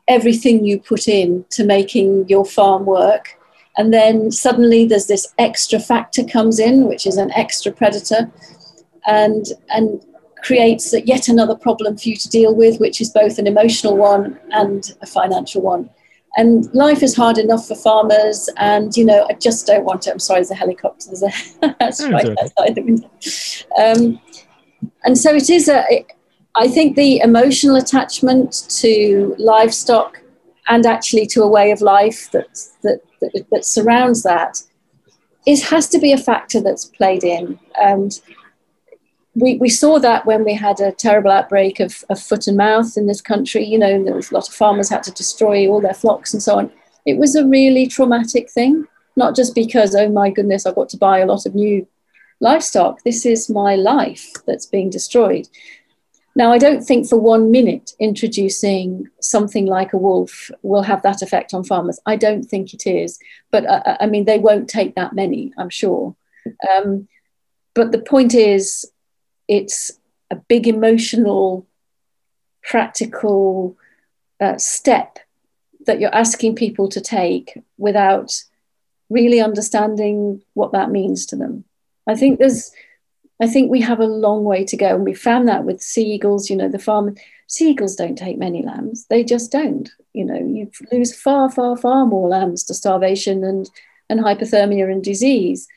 [0.07, 3.37] everything you put in to making your farm work.
[3.77, 8.31] And then suddenly there's this extra factor comes in, which is an extra predator,
[9.05, 10.03] and and
[10.43, 14.37] creates yet another problem for you to deal with, which is both an emotional one
[14.51, 15.89] and a financial one.
[16.35, 20.09] And life is hard enough for farmers and you know i just don't want it
[20.09, 23.09] i'm sorry there's a helicopter there's a that's right outside the window.
[23.77, 24.19] Um,
[25.03, 26.07] and so it is a it,
[26.55, 30.21] I think the emotional attachment to livestock
[30.67, 32.49] and actually to a way of life that
[32.81, 33.01] that
[33.33, 34.61] that, that surrounds that
[35.45, 38.21] it has to be a factor that's played in and
[39.35, 42.95] we, we saw that when we had a terrible outbreak of, of foot and mouth
[42.97, 43.63] in this country.
[43.63, 46.43] You know, there was a lot of farmers had to destroy all their flocks and
[46.43, 46.71] so on.
[47.05, 50.97] It was a really traumatic thing, not just because, oh my goodness, I've got to
[50.97, 51.87] buy a lot of new
[52.39, 53.03] livestock.
[53.03, 55.47] This is my life that's being destroyed.
[56.35, 61.21] Now, I don't think for one minute introducing something like a wolf will have that
[61.21, 61.99] effect on farmers.
[62.07, 63.19] I don't think it is.
[63.51, 66.15] But uh, I mean, they won't take that many, I'm sure.
[66.71, 67.07] Um,
[67.75, 68.91] but the point is,
[69.47, 69.91] it's
[70.31, 71.67] a big emotional,
[72.63, 73.77] practical
[74.41, 75.19] uh, step
[75.85, 78.31] that you're asking people to take without
[79.09, 81.65] really understanding what that means to them.
[82.07, 82.71] I think there's,
[83.43, 86.13] I think we have a long way to go, and we found that with sea
[86.13, 86.49] eagles.
[86.49, 87.15] You know, the farm
[87.47, 89.89] sea eagles don't take many lambs; they just don't.
[90.13, 93.69] You know, you lose far, far, far more lambs to starvation and
[94.09, 95.67] and hypothermia and disease.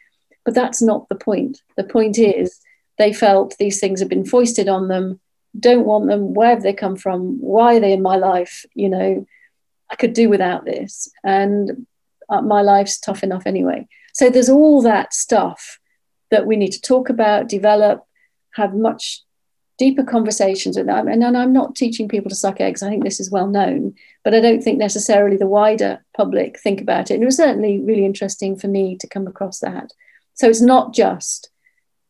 [0.44, 1.60] But that's not the point.
[1.76, 2.60] The point is
[2.98, 5.18] they felt these things have been foisted on them,
[5.58, 7.40] don't want them, where have they come from?
[7.40, 8.64] Why are they in my life?
[8.74, 9.26] You know,
[9.90, 11.10] I could do without this.
[11.24, 11.86] And
[12.28, 13.88] uh, my life's tough enough anyway.
[14.14, 15.80] So there's all that stuff
[16.30, 18.04] that we need to talk about, develop,
[18.54, 19.22] have much
[19.78, 21.06] deeper conversations with them.
[21.06, 22.82] And, and I'm not teaching people to suck eggs.
[22.82, 26.80] I think this is well known, but I don't think necessarily the wider public think
[26.80, 27.14] about it.
[27.14, 29.92] And it was certainly really interesting for me to come across that.
[30.34, 31.50] So it's not just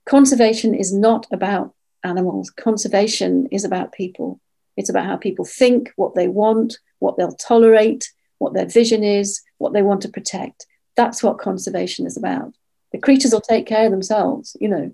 [0.07, 1.75] Conservation is not about
[2.05, 4.41] animals, conservation is about people.
[4.77, 9.43] It's about how people think, what they want, what they'll tolerate, what their vision is,
[9.59, 10.67] what they want to protect.
[10.97, 12.55] That's what conservation is about.
[12.97, 14.91] The creatures will take care of themselves, you know,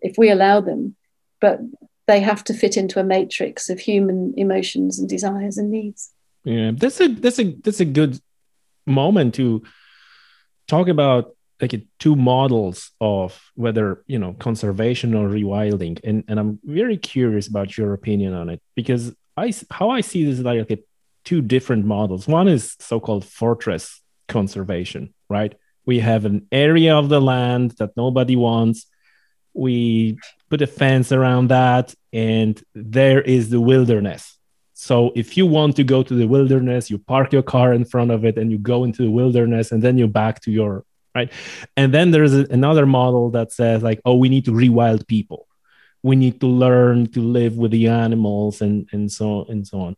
[0.00, 0.94] if we allow them.
[1.40, 1.58] But
[2.06, 6.12] they have to fit into a matrix of human emotions and desires and needs.
[6.44, 8.20] Yeah, that's a that's a that's a good
[8.86, 9.64] moment to
[10.68, 16.58] talk about like two models of whether you know conservation or rewilding and and i'm
[16.64, 20.68] very curious about your opinion on it because i how i see this is like
[20.68, 20.78] a,
[21.24, 27.20] two different models one is so-called fortress conservation right we have an area of the
[27.20, 28.86] land that nobody wants.
[29.54, 30.18] We
[30.48, 34.38] put a fence around that and there is the wilderness.
[34.74, 38.10] So if you want to go to the wilderness you park your car in front
[38.10, 41.30] of it and you go into the wilderness and then you're back to your right?
[41.76, 45.46] And then there's a, another model that says like oh we need to rewild people.
[46.02, 49.96] We need to learn to live with the animals and and so and so on.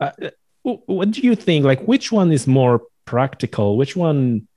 [0.00, 0.30] Uh,
[0.62, 1.64] what do you think?
[1.64, 3.76] Like which one is more practical?
[3.76, 4.48] Which one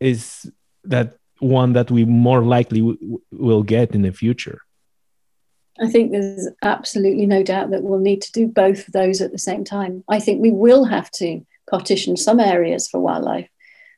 [0.00, 0.50] is
[0.84, 4.60] that one that we more likely w- will get in the future
[5.80, 9.32] I think there's absolutely no doubt that we'll need to do both of those at
[9.32, 10.02] the same time.
[10.08, 13.48] I think we will have to partition some areas for wildlife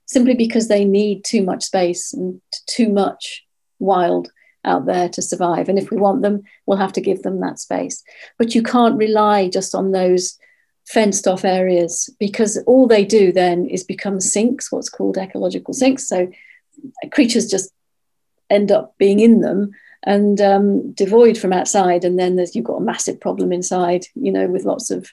[0.06, 3.46] simply because they need too much space and too much
[3.78, 4.30] wild
[4.64, 5.68] out there to survive.
[5.68, 8.02] And if we want them, we'll have to give them that space.
[8.38, 10.36] But you can't rely just on those
[10.90, 16.08] fenced off areas because all they do then is become sinks, what's called ecological sinks.
[16.08, 16.28] So
[17.12, 17.72] creatures just
[18.50, 19.70] end up being in them
[20.02, 22.04] and um, devoid from outside.
[22.04, 25.08] And then there's, you've got a massive problem inside, you know, with lots of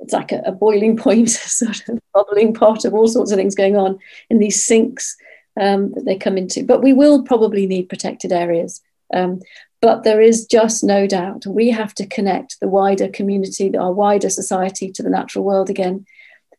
[0.00, 3.54] it's like a, a boiling point, sort of bubbling pot of all sorts of things
[3.54, 5.16] going on in these sinks
[5.60, 6.64] um, that they come into.
[6.64, 8.82] But we will probably need protected areas.
[9.14, 9.38] Um,
[9.86, 14.28] but there is just no doubt we have to connect the wider community, our wider
[14.28, 16.04] society to the natural world again,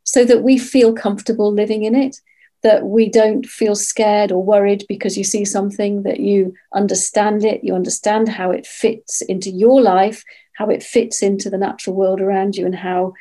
[0.06, 2.22] so that we feel comfortable living in it,
[2.64, 7.66] that we don't feel scared or worried because you see something, that you understand it,
[7.66, 12.22] you understand how it fits into your life, how it fits into the natural world
[12.22, 13.12] around you, and how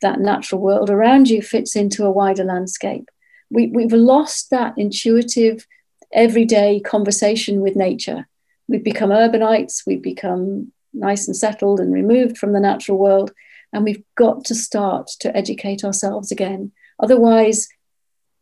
[0.00, 3.08] that natural world around you fits into a wider landscape.
[3.50, 5.66] We, we've lost that intuitive,
[6.12, 8.28] everyday conversation with nature.
[8.68, 13.32] We've become urbanites, we've become nice and settled and removed from the natural world,
[13.72, 16.72] and we've got to start to educate ourselves again.
[16.98, 17.68] Otherwise,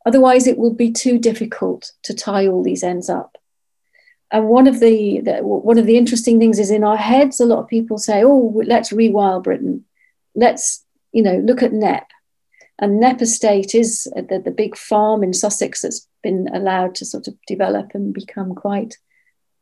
[0.06, 3.36] otherwise it will be too difficult to tie all these ends up.
[4.30, 7.46] And one of the, the one of the interesting things is in our heads, a
[7.46, 9.84] lot of people say, "Oh, let's rewild Britain.
[10.34, 12.06] Let's you know, look at Knepp."
[12.78, 17.28] And Knepp Estate is the, the big farm in Sussex that's been allowed to sort
[17.28, 18.96] of develop and become quite,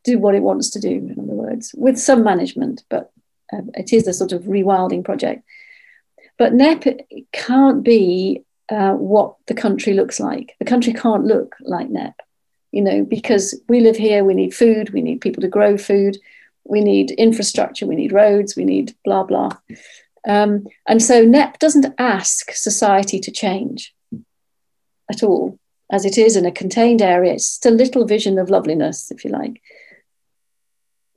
[0.05, 3.13] do what it wants to do, in other words, with some management, but
[3.53, 5.45] uh, it is a sort of rewilding project.
[6.39, 6.99] But Knepp
[7.33, 10.55] can't be uh, what the country looks like.
[10.59, 12.15] The country can't look like Knepp,
[12.71, 16.17] you know, because we live here, we need food, we need people to grow food,
[16.65, 19.51] we need infrastructure, we need roads, we need blah, blah.
[20.27, 23.95] Um, and so Knepp doesn't ask society to change
[25.11, 25.59] at all,
[25.91, 27.35] as it is in a contained area.
[27.35, 29.61] It's just a little vision of loveliness, if you like.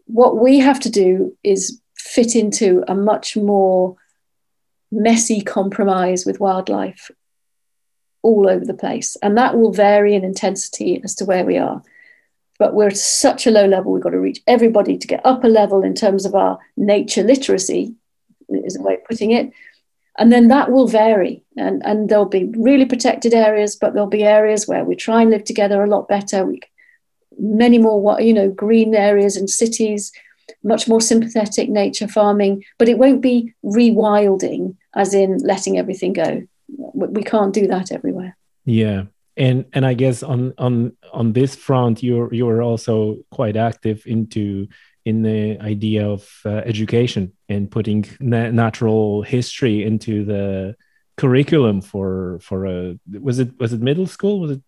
[0.06, 3.96] What we have to do is fit into a much more
[4.91, 7.12] messy compromise with wildlife
[8.22, 9.15] all over the place.
[9.22, 11.82] And that will vary in intensity as to where we are.
[12.58, 15.44] But we're at such a low level, we've got to reach everybody to get up
[15.44, 17.94] a level in terms of our nature literacy
[18.50, 19.52] is a way of putting it.
[20.18, 21.44] And then that will vary.
[21.58, 25.32] And, and there'll be really protected areas, but there'll be areas where we try and
[25.32, 26.46] live together a lot better.
[26.46, 26.62] We,
[27.39, 30.12] many more, you know, green areas and cities,
[30.63, 36.43] much more sympathetic nature farming, but it won't be rewilding, as in letting everything go.
[36.93, 38.36] We can't do that everywhere.
[38.65, 39.04] Yeah,
[39.38, 44.67] and and I guess on on on this front, you're you're also quite active into
[45.06, 50.76] in the idea of uh, education and putting na- natural history into the
[51.17, 54.62] curriculum for for a was it was it middle school was it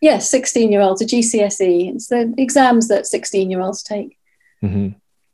[0.00, 4.18] yes 16 year olds a gcse it's the exams that 16 year olds take
[4.62, 4.88] mm-hmm.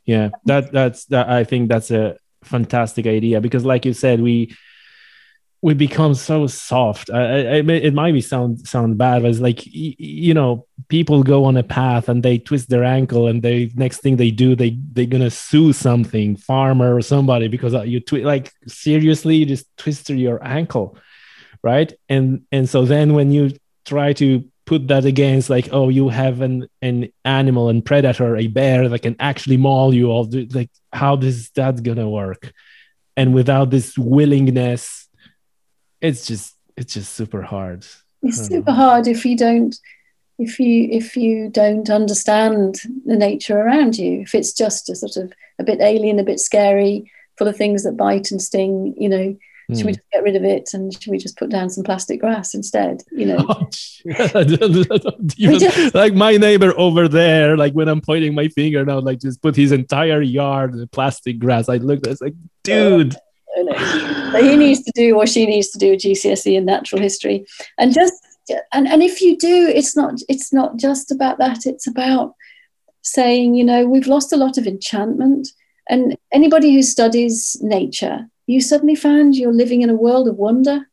[0.05, 4.55] yeah that that's that i think that's a fantastic idea because like you said we
[5.63, 7.11] we become so soft.
[7.11, 11.45] I, I, it might be sound sound bad, but it's like you know, people go
[11.45, 14.79] on a path and they twist their ankle, and they next thing they do, they
[14.93, 19.67] they're gonna sue something, farmer or somebody, because uh, you twi- like seriously, you just
[19.77, 20.99] twisted your ankle,
[21.63, 21.93] right?
[22.09, 26.41] And and so then when you try to put that against like oh you have
[26.41, 31.17] an an animal and predator a bear that can actually maul you all like how
[31.17, 32.53] does that gonna work?
[33.17, 35.07] And without this willingness
[36.01, 37.87] it's just it's just super hard.
[38.23, 39.75] It's super hard if you don't
[40.39, 44.21] if you if you don't understand the nature around you.
[44.21, 47.85] If it's just a sort of a bit alien a bit scary full of things
[47.85, 49.37] that bite and sting you know
[49.71, 49.77] mm.
[49.77, 49.97] should we hmm.
[49.97, 53.03] just get rid of it and should we just put down some plastic grass instead
[53.13, 53.39] you know?
[55.37, 59.21] Even, just, like my neighbor over there like when i'm pointing my finger now like
[59.21, 61.69] just put his entire yard in plastic grass.
[61.69, 63.15] I looked at like dude.
[63.15, 67.47] so he needs to do or she needs to do a GCSE in natural history.
[67.79, 68.15] And just
[68.73, 71.67] and, and if you do it's not it's not just about that.
[71.67, 72.35] It's about
[73.03, 75.49] saying you know we've lost a lot of enchantment.
[75.89, 80.87] And anybody who studies nature you suddenly find you're living in a world of wonder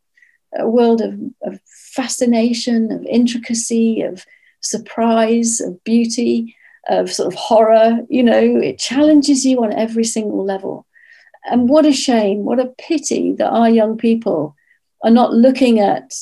[0.58, 4.26] a world of, of fascination of intricacy of
[4.62, 6.56] surprise of beauty
[6.89, 10.86] of sort of horror you know it challenges you on every single level.
[11.45, 14.56] And what a shame what a pity that our young people
[15.04, 16.14] are not looking at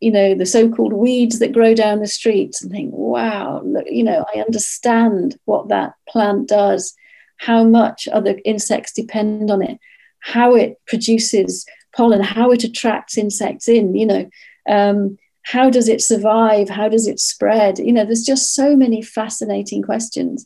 [0.00, 4.04] you know, the so-called weeds that grow down the streets and think, wow, look, you
[4.04, 6.94] know, I understand what that plant does,
[7.38, 9.78] how much other insects depend on it,
[10.20, 14.30] how it produces pollen, how it attracts insects in, you know,
[14.68, 16.68] um, how does it survive?
[16.68, 17.78] How does it spread?
[17.78, 20.44] You know, there's just so many fascinating questions.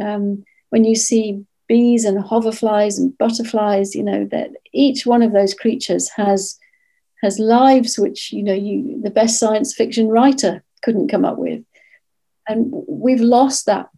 [0.00, 5.32] Um, when you see bees and hoverflies and butterflies, you know, that each one of
[5.32, 6.58] those creatures has
[7.22, 11.62] has lives which you know you the best science fiction writer couldn't come up with
[12.48, 13.88] and we've lost that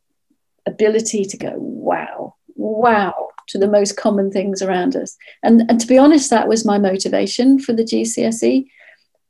[0.66, 5.16] ability to go wow wow to the most common things around us.
[5.43, 8.66] And, and to be honest that was my motivation for the gcse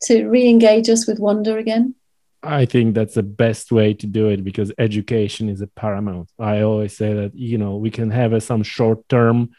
[0.02, 1.94] to re-engage us with wonder again.
[2.42, 6.28] I think that's the best way to do it because education is a paramount.
[6.40, 9.50] I always say that you know we can have a, some short-term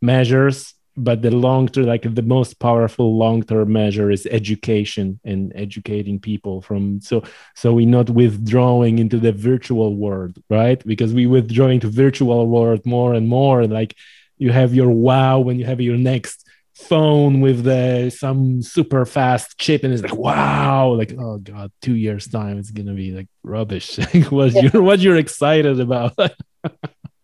[0.00, 5.52] measures but the long term like the most powerful long term measure is education and
[5.54, 7.22] educating people from so
[7.54, 10.84] so we're not withdrawing into the virtual world right?
[10.86, 13.96] Because we withdraw into virtual world more and more like
[14.38, 19.58] you have your wow when you have your next phone with the some super fast
[19.58, 23.28] chip and it's like wow like oh god two years time it's gonna be like
[23.42, 23.98] rubbish.
[24.30, 24.62] What yeah.
[24.72, 26.16] you're what you're excited about.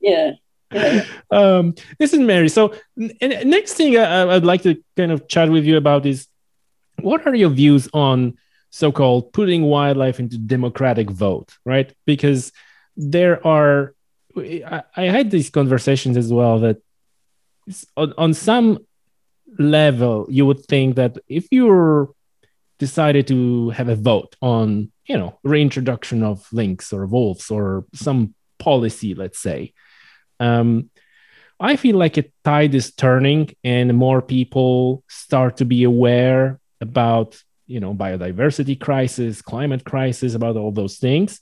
[0.00, 0.32] Yeah
[1.30, 2.48] um, listen, Mary.
[2.48, 6.26] So, next thing I, would like to kind of chat with you about is
[7.00, 8.36] what are your views on
[8.70, 11.92] so-called putting wildlife into democratic vote, right?
[12.06, 12.52] Because
[12.96, 13.94] there are,
[14.36, 16.82] I, I had these conversations as well that
[17.96, 18.78] on, on some
[19.58, 22.10] level you would think that if you're
[22.78, 28.34] decided to have a vote on, you know, reintroduction of lynx or wolves or some
[28.58, 29.72] policy, let's say
[30.40, 30.90] um,
[31.60, 37.42] I feel like a tide is turning and more people start to be aware about,
[37.66, 41.40] you know, biodiversity crisis, climate crisis, about all those things.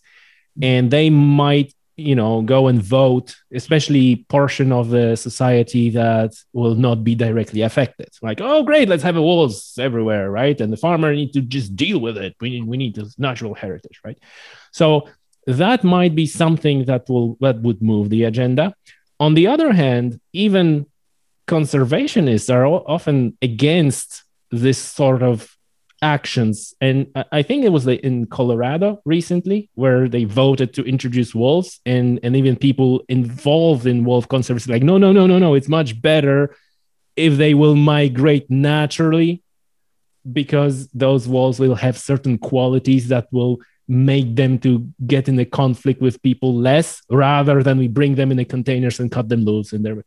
[0.62, 6.74] And they might, you know, go and vote, especially portion of the society that will
[6.74, 8.08] not be directly affected.
[8.22, 10.58] Like, oh, great, let's have walls everywhere, right?
[10.58, 12.34] And the farmer need to just deal with it.
[12.40, 14.18] We need, we need this natural heritage, right?
[14.72, 15.08] So
[15.46, 18.74] that might be something that will that would move the agenda.
[19.20, 20.86] On the other hand even
[21.46, 25.56] conservationists are often against this sort of
[26.02, 26.74] actions.
[26.80, 32.20] And i think it was in colorado recently where they voted to introduce wolves and
[32.22, 36.00] and even people involved in wolf conservancy like no no no no no it's much
[36.02, 36.54] better
[37.16, 39.42] if they will migrate naturally
[40.30, 45.44] because those wolves will have certain qualities that will make them to get in a
[45.44, 49.44] conflict with people less rather than we bring them in the containers and cut them
[49.44, 50.02] loose in there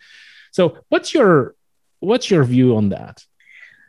[0.52, 1.56] so what's your
[2.00, 3.26] what's your view on that?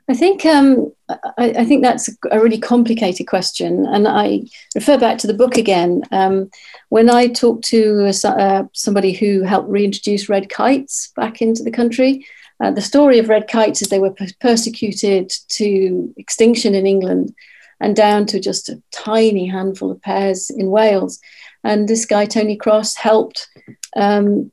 [0.08, 4.42] I think um, I, I, think that's a really complicated question, and I
[4.74, 6.02] refer back to the book again.
[6.10, 6.50] Um,
[6.88, 12.26] when I talked to uh, somebody who helped reintroduce red kites back into the country,
[12.60, 17.32] uh, the story of red kites is they were persecuted to extinction in England,
[17.80, 21.18] and down to just a tiny handful of pairs in Wales.
[21.64, 23.48] And this guy, Tony Cross, helped
[23.96, 24.52] um,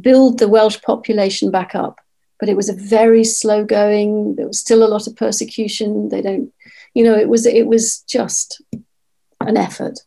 [0.00, 2.00] build the Welsh population back up.
[2.40, 4.36] But it was a very slow going.
[4.36, 6.08] There was still a lot of persecution.
[6.08, 6.52] They don't,
[6.92, 8.60] you know, it was it was just
[9.40, 10.00] an effort.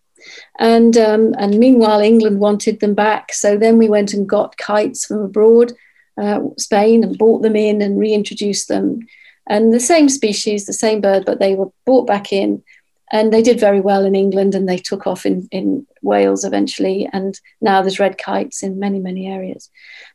[0.60, 3.34] And um, and meanwhile, England wanted them back.
[3.34, 5.74] So then we went and got kites from abroad,
[6.22, 9.00] uh, Spain, and bought them in and reintroduced them
[9.48, 12.64] and the same species, the same bird, but they were brought back in
[13.12, 17.08] and they did very well in England and they took off in, in Wales eventually.
[17.14, 19.70] And now there's red kites in many, many areas.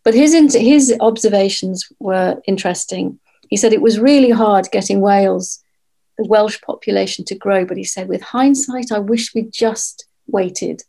[0.04, 3.18] But his, his observations were interesting.
[3.48, 5.62] He said it was really hard getting Wales,
[6.18, 7.64] the Welsh population to grow.
[7.64, 10.82] But he said, with hindsight, I wish we'd just waited.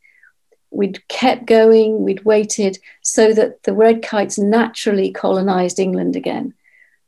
[0.71, 6.53] We'd kept going, we'd waited so that the red kites naturally colonized England again.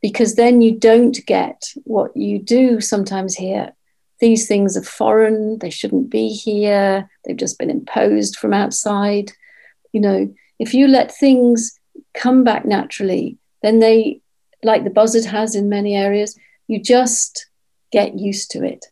[0.05, 3.73] Because then you don't get what you do sometimes here.
[4.19, 9.31] These things are foreign, they shouldn't be here, they've just been imposed from outside.
[9.93, 11.79] You know, if you let things
[12.13, 14.21] come back naturally, then they,
[14.61, 16.37] like the buzzard has in many areas,
[16.67, 17.47] you just
[17.91, 18.85] get used to it.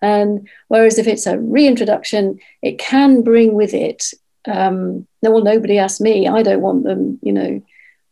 [0.00, 4.04] And whereas if it's a reintroduction, it can bring with it,
[4.46, 7.60] um, no, well, nobody asked me, I don't want them, you know,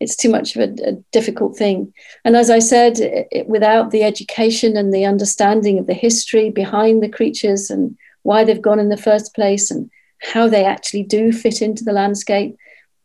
[0.01, 1.93] it's too much of a, a difficult thing.
[2.25, 6.51] And as I said, it, it, without the education and the understanding of the history
[6.51, 9.91] behind the creatures and why they've gone in the first place and
[10.21, 12.57] how they actually do fit into the landscape,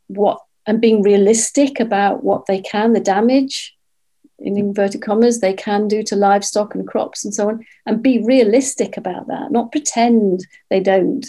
[0.08, 3.76] what and being realistic about what they can, the damage
[4.40, 8.24] in inverted commas they can do to livestock and crops and so on, and be
[8.24, 11.26] realistic about that, not pretend they don't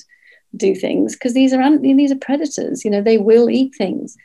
[0.56, 2.84] do things because these are these are predators.
[2.84, 4.16] You know, they will eat things.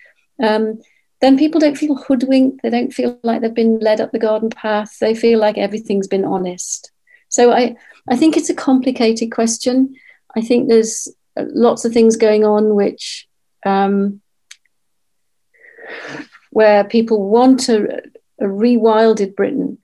[0.41, 0.79] Um,
[1.21, 2.61] then people don't feel hoodwinked.
[2.63, 4.97] They don't feel like they've been led up the garden path.
[4.99, 6.91] They feel like everything's been honest.
[7.27, 7.75] So I,
[8.07, 9.95] I think it's a complicated question.
[10.35, 11.07] I think there's
[11.37, 13.27] lots of things going on which
[13.65, 14.21] um,
[16.51, 18.01] where people want a,
[18.39, 19.77] a rewilded Britain.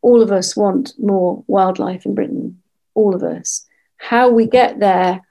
[0.00, 2.62] All of us want more wildlife in Britain,
[2.94, 3.66] all of us.
[3.96, 5.22] How we get there,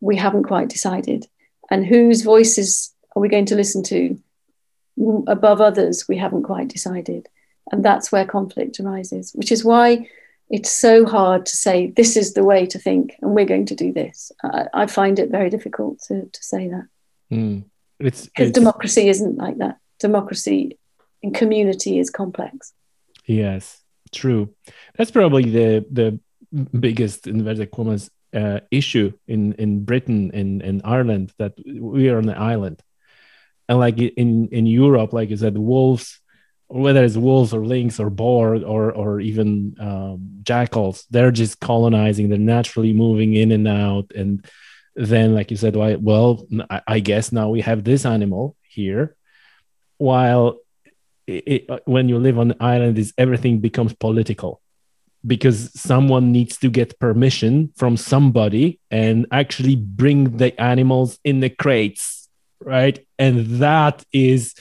[0.00, 1.26] we haven't quite decided.
[1.70, 4.18] And whose voices are we going to listen to
[5.26, 7.28] above others, we haven't quite decided.
[7.72, 10.08] And that's where conflict arises, which is why
[10.48, 13.74] it's so hard to say this is the way to think and we're going to
[13.74, 14.30] do this.
[14.44, 16.86] I, I find it very difficult to, to say that.
[17.32, 17.64] Mm.
[17.98, 19.78] It's, it's democracy isn't like that.
[19.98, 20.78] Democracy
[21.22, 22.72] in community is complex.
[23.24, 24.54] Yes, true.
[24.96, 26.20] That's probably the the
[26.78, 32.26] biggest inverted commas uh, issue in in Britain in in Ireland that we are on
[32.26, 32.82] the island,
[33.68, 36.20] and like in in Europe, like you said, wolves,
[36.68, 42.28] whether it's wolves or lynx or boar or or even um, jackals, they're just colonizing.
[42.28, 44.46] They're naturally moving in and out and
[44.96, 46.46] then like you said why well
[46.88, 49.14] i guess now we have this animal here
[49.98, 50.58] while
[51.26, 54.60] it, it, when you live on the island is everything becomes political
[55.26, 61.50] because someone needs to get permission from somebody and actually bring the animals in the
[61.50, 62.25] crates
[62.60, 64.54] right and that is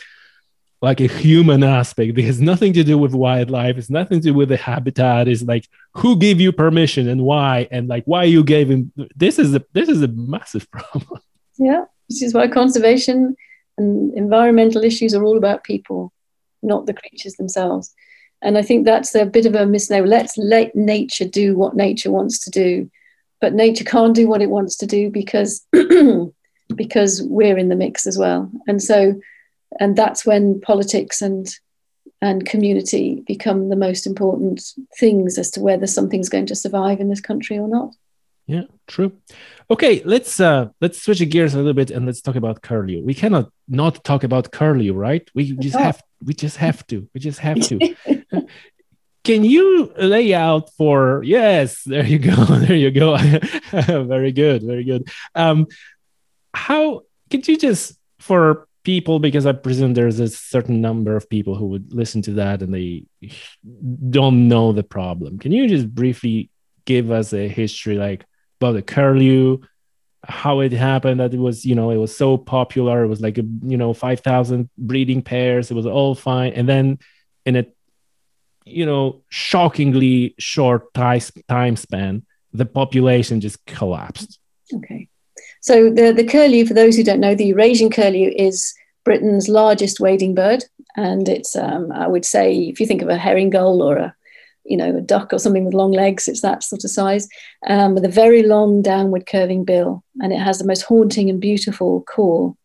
[0.82, 2.18] like a human aspect.
[2.18, 3.78] It has nothing to do with wildlife.
[3.78, 5.28] It's nothing to do with the habitat.
[5.28, 8.92] It's like who gave you permission and why, and like why you gave him.
[9.16, 11.22] This is a this is a massive problem.
[11.58, 13.36] Yeah, this is why conservation
[13.78, 16.14] and environmental issues are all about people,
[16.62, 17.94] not the creatures themselves.
[18.42, 20.08] And I think that's a bit of a misnomer.
[20.08, 22.92] Let's let nature do what nature wants to do,
[23.42, 25.66] but nature can't do what it wants to do because
[26.74, 28.50] because we're in the mix as well.
[28.68, 29.20] And so
[29.80, 31.48] and that's when politics and
[32.22, 34.62] and community become the most important
[34.98, 37.94] things as to whether something's going to survive in this country or not.
[38.48, 39.12] Yeah, true.
[39.70, 43.02] Okay, let's uh let's switch gears a little bit and let's talk about curlew.
[43.04, 45.28] We cannot not talk about curlew, right?
[45.34, 47.08] We just have we just have to.
[47.14, 47.96] We just have to.
[49.24, 52.36] Can you lay out for yes, there you go.
[52.66, 53.18] There you go.
[53.72, 55.10] very good, very good.
[55.34, 55.68] Um
[56.56, 61.56] how could you just for people because I presume there's a certain number of people
[61.56, 63.06] who would listen to that and they
[64.10, 65.40] don't know the problem.
[65.40, 66.50] Can you just briefly
[66.86, 68.26] give us a history like
[68.62, 69.60] about the curlew,
[70.24, 73.04] how it happened that it was, you know, it was so popular.
[73.04, 75.72] It was like, a, you know, 5,000 breeding pairs.
[75.72, 76.54] It was all fine.
[76.54, 77.00] And then
[77.46, 77.66] in a,
[78.66, 84.40] you know, shockingly short time span, the population just collapsed.
[84.74, 85.10] Okay.
[85.66, 88.72] So the, the curlew, for those who don't know, the Eurasian curlew is
[89.04, 90.64] Britain's largest wading bird.
[90.96, 94.16] And it's, um, I would say, if you think of a herring gull or a,
[94.64, 97.28] you know, a duck or something with long legs, it's that sort of size,
[97.66, 100.04] um, with a very long downward curving bill.
[100.22, 102.56] And it has the most haunting and beautiful call.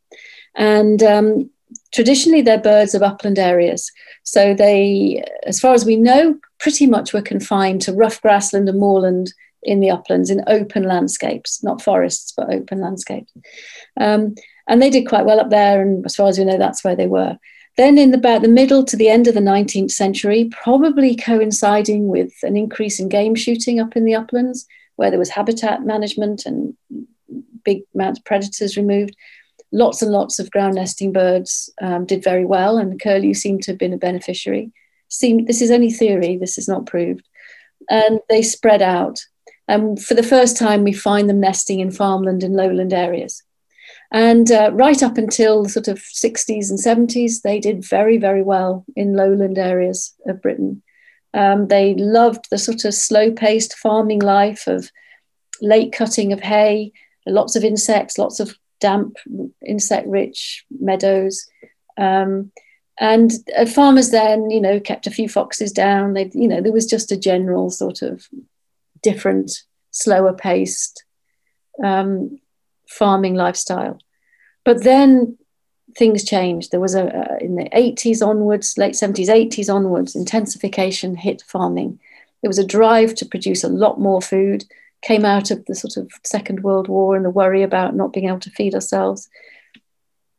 [0.54, 1.48] And um,
[1.94, 3.90] traditionally, they're birds of upland areas.
[4.24, 8.78] So they, as far as we know, pretty much were confined to rough grassland and
[8.78, 9.32] moorland
[9.62, 13.32] in the uplands in open landscapes, not forests, but open landscapes.
[13.98, 14.34] Um,
[14.68, 15.82] and they did quite well up there.
[15.82, 17.38] And as far as we know, that's where they were.
[17.76, 22.32] Then, in about the middle to the end of the 19th century, probably coinciding with
[22.42, 26.74] an increase in game shooting up in the uplands, where there was habitat management and
[27.64, 29.14] big amounts of predators removed,
[29.72, 33.62] lots and lots of ground nesting birds um, did very well, and the curlew seemed
[33.62, 34.72] to have been a beneficiary.
[35.08, 37.26] Seem, this is only theory, this is not proved.
[37.88, 39.20] And they spread out
[39.70, 43.44] And for the first time, we find them nesting in farmland and lowland areas.
[44.10, 48.42] And uh, right up until the sort of 60s and 70s, they did very, very
[48.42, 50.82] well in lowland areas of Britain.
[51.34, 54.90] Um, they loved the sort of slow paced farming life of
[55.62, 56.90] late cutting of hay,
[57.24, 59.18] lots of insects, lots of damp,
[59.64, 61.46] insect rich meadows.
[61.96, 62.50] Um,
[62.98, 66.14] and uh, farmers then, you know, kept a few foxes down.
[66.14, 68.28] They, you know, there was just a general sort of
[69.02, 69.50] different,
[69.90, 71.04] slower paced
[71.82, 72.38] um,
[72.88, 73.98] farming lifestyle.
[74.64, 75.38] But then
[75.96, 76.70] things changed.
[76.70, 81.98] There was a, in the 80s onwards, late 70s, 80s onwards, intensification hit farming.
[82.42, 84.64] There was a drive to produce a lot more food,
[85.02, 88.28] came out of the sort of Second World War and the worry about not being
[88.28, 89.28] able to feed ourselves.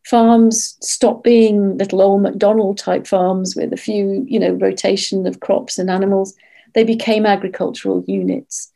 [0.06, 5.40] Farms stopped being little old McDonald type farms with a few, you know, rotation of
[5.40, 6.36] crops and animals.
[6.74, 8.72] They became agricultural units,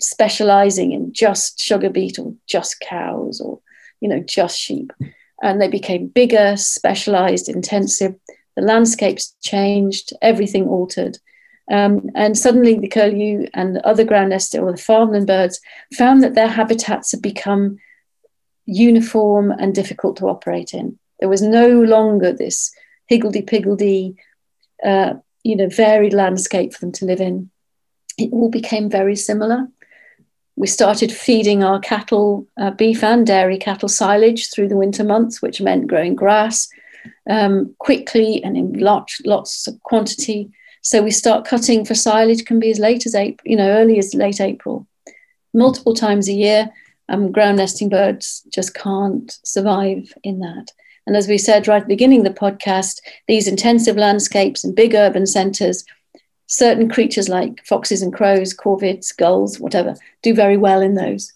[0.00, 3.60] specializing in just sugar beet or just cows or,
[4.00, 4.92] you know, just sheep
[5.42, 8.14] and they became bigger, specialized, intensive.
[8.56, 11.18] The landscapes changed, everything altered.
[11.70, 15.60] Um, and suddenly the curlew and other ground nesting or the farmland birds
[15.96, 17.78] found that their habitats had become
[18.64, 20.98] uniform and difficult to operate in.
[21.20, 22.72] There was no longer this
[23.06, 24.16] higgledy-piggledy,
[24.84, 25.14] uh,
[25.48, 27.50] you know, varied landscape for them to live in.
[28.16, 29.68] It all became very similar
[30.58, 35.40] we started feeding our cattle, uh, beef and dairy cattle silage through the winter months,
[35.40, 36.68] which meant growing grass
[37.30, 40.50] um, quickly and in lots, lots of quantity.
[40.82, 44.00] So we start cutting for silage can be as late as April, you know, early
[44.00, 44.84] as late April,
[45.54, 46.70] multiple times a year.
[47.08, 50.72] Um, ground nesting birds just can't survive in that.
[51.08, 54.76] And as we said right at the beginning of the podcast, these intensive landscapes and
[54.76, 55.84] big urban centres
[56.48, 61.32] certain creatures like foxes and crows, corvids, gulls, whatever, do very well in those.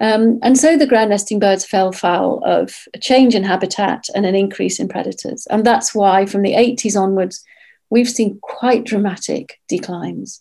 [0.00, 4.24] Um, and so the ground nesting birds fell foul of a change in habitat and
[4.24, 5.46] an increase in predators.
[5.46, 7.44] And that's why from the 80s onwards,
[7.90, 10.40] we've seen quite dramatic declines.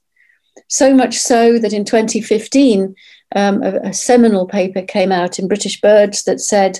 [0.70, 2.96] So much so that in 2015,
[3.36, 6.80] um, a, a seminal paper came out in British Birds that said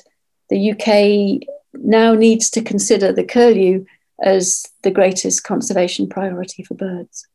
[0.50, 3.86] the UK now needs to consider the curlew
[4.22, 7.28] as the greatest conservation priority for birds.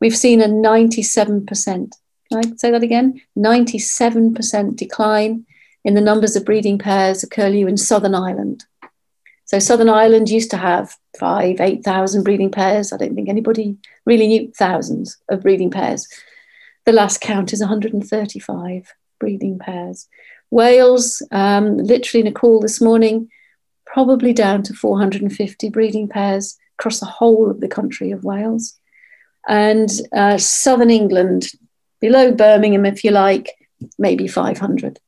[0.00, 1.92] We've seen a 97%, can
[2.32, 3.20] I say that again?
[3.38, 5.46] 97% decline
[5.84, 8.64] in the numbers of breeding pairs of curlew in Southern Ireland.
[9.44, 12.92] So Southern Ireland used to have five, 8,000 breeding pairs.
[12.92, 16.08] I don't think anybody really knew thousands of breeding pairs.
[16.84, 20.08] The last count is 135 breeding pairs.
[20.50, 23.30] Wales, um, literally in a call this morning,
[23.96, 28.78] probably down to 450 breeding pairs across the whole of the country of Wales.
[29.48, 31.46] And uh, southern England,
[31.98, 33.52] below Birmingham, if you like,
[33.98, 35.00] maybe 500.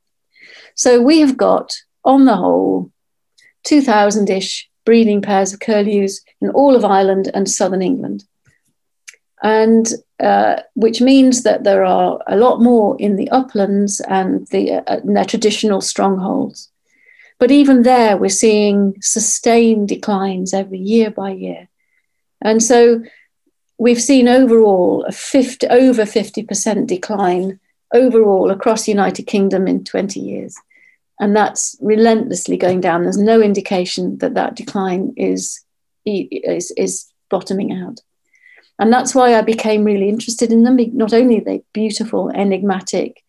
[0.74, 2.91] So we have got, on the whole,
[3.64, 8.24] 2,000 ish breeding pairs of curlews in all of Ireland and southern England.
[9.43, 9.86] And
[10.18, 15.01] uh, which means that there are a lot more in the uplands and the, uh,
[15.05, 16.70] their traditional strongholds.
[17.39, 21.68] But even there, we're seeing sustained declines every year by year.
[22.41, 23.03] And so
[23.78, 27.61] we've seen overall a 50, over 50% decline
[27.95, 30.57] overall across the United Kingdom in 20 years.
[31.20, 33.03] And that's relentlessly going down.
[33.03, 35.64] There's no indication that that decline is,
[36.05, 38.01] is, is bottoming out.
[38.80, 40.76] And that's why I became really interested in them.
[40.97, 43.24] Not only are they beautiful, enigmatic,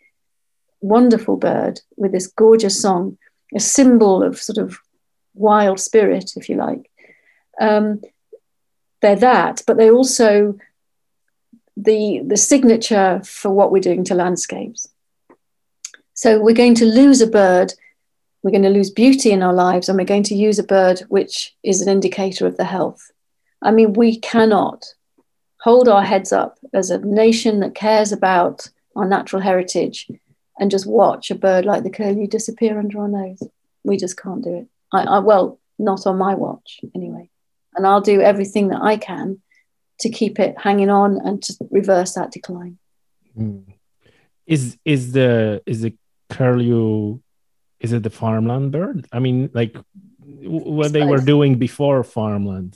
[0.82, 3.18] wonderful bird with this gorgeous song,
[3.55, 4.79] a symbol of sort of
[5.33, 6.89] wild spirit, if you like.
[7.59, 8.01] Um,
[9.01, 10.57] they're that, but they're also
[11.77, 14.89] the, the signature for what we're doing to landscapes.
[16.13, 17.73] So we're going to lose a bird,
[18.43, 20.99] we're going to lose beauty in our lives, and we're going to use a bird
[21.07, 23.11] which is an indicator of the health.
[23.61, 24.93] I mean, we cannot
[25.61, 30.09] hold our heads up as a nation that cares about our natural heritage
[30.60, 33.41] and just watch a bird like the curlew disappear under our nose.
[33.84, 34.68] We just can't do it.
[34.91, 37.30] I, I, well, not on my watch anyway.
[37.76, 39.41] And I'll do everything that I can
[40.01, 42.78] to keep it hanging on and to reverse that decline.
[43.38, 43.64] Mm.
[44.45, 45.95] Is is the is the
[46.30, 47.20] curlew
[47.80, 49.07] is it the farmland bird?
[49.12, 49.78] I mean, like
[50.41, 52.76] what they were doing before farmland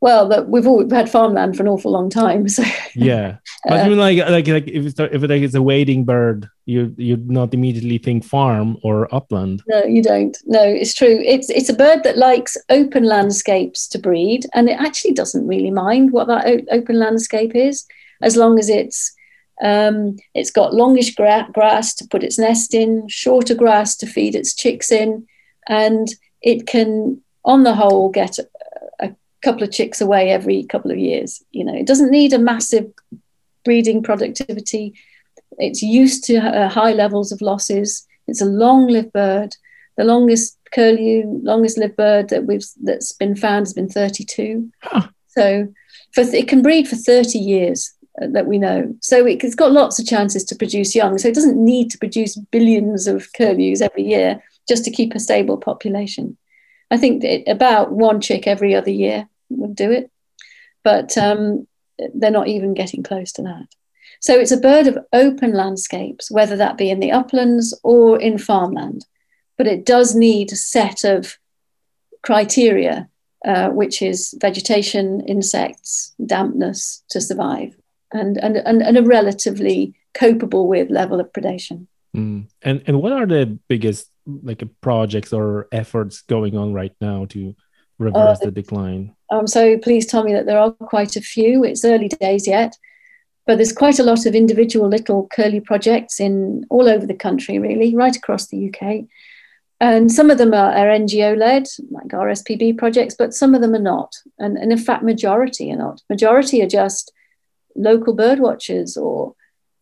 [0.00, 2.46] well, that we've all had farmland for an awful long time.
[2.52, 6.04] So yeah, but uh, I mean, like like like if it's if it's a wading
[6.04, 9.62] bird, you you'd not immediately think farm or upland.
[9.68, 10.36] No, you don't.
[10.46, 11.22] No, it's true.
[11.24, 15.70] It's it's a bird that likes open landscapes to breed, and it actually doesn't really
[15.70, 17.86] mind what that open landscape is,
[18.20, 19.12] as long as it's
[19.62, 24.34] Um, it's got longish gra- grass to put its nest in, shorter grass to feed
[24.34, 25.26] its chicks in,
[25.68, 26.08] and
[26.40, 28.38] it can, on the whole, get
[29.42, 31.42] couple of chicks away every couple of years.
[31.50, 32.90] You know, it doesn't need a massive
[33.64, 34.94] breeding productivity.
[35.58, 38.06] It's used to uh, high levels of losses.
[38.26, 39.56] It's a long-lived bird.
[39.96, 44.70] The longest curlew, longest lived bird that we've that's been found has been 32.
[44.82, 45.08] Huh.
[45.28, 45.68] So,
[46.12, 48.94] for it can breed for 30 years uh, that we know.
[49.00, 51.18] So it, has got lots of chances to produce young.
[51.18, 55.20] So it doesn't need to produce billions of curlews every year just to keep a
[55.20, 56.36] stable population.
[56.90, 59.28] I think about one chick every other year
[59.58, 60.10] would do it,
[60.82, 61.66] but um,
[62.14, 63.66] they're not even getting close to that.
[64.20, 68.38] So it's a bird of open landscapes, whether that be in the uplands or in
[68.38, 69.04] farmland
[69.62, 71.38] but it does need a set of
[72.22, 73.08] criteria,
[73.44, 77.76] uh, which is vegetation, insects, dampness to survive,
[78.12, 81.86] and, and, and, and a relatively copable with level of predation.
[82.16, 82.48] Mm.
[82.60, 87.54] And and what are the biggest like projects or efforts going on right now to
[87.98, 89.14] reverse uh, the decline?
[89.32, 91.64] I'm so pleased, Tommy, that there are quite a few.
[91.64, 92.76] It's early days yet,
[93.46, 97.58] but there's quite a lot of individual little curlew projects in all over the country,
[97.58, 99.06] really, right across the UK.
[99.80, 103.74] And some of them are, are NGO led, like RSPB projects, but some of them
[103.74, 104.14] are not.
[104.38, 106.02] And, and in fact, majority are not.
[106.08, 107.12] Majority are just
[107.74, 109.34] local bird watchers or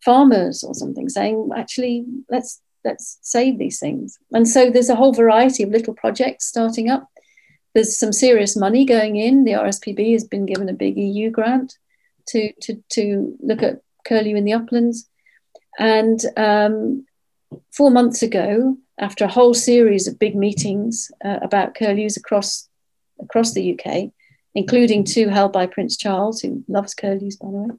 [0.03, 4.17] farmers or something saying, actually, let's let's save these things.
[4.31, 7.10] And so there's a whole variety of little projects starting up.
[7.73, 9.43] There's some serious money going in.
[9.43, 11.77] The RSPB has been given a big EU grant
[12.27, 15.07] to to, to look at curlew in the uplands.
[15.79, 17.05] And um,
[17.71, 22.67] four months ago, after a whole series of big meetings uh, about curlews across
[23.19, 24.11] across the UK,
[24.55, 27.69] including two held by Prince Charles, who loves curlews, by the way.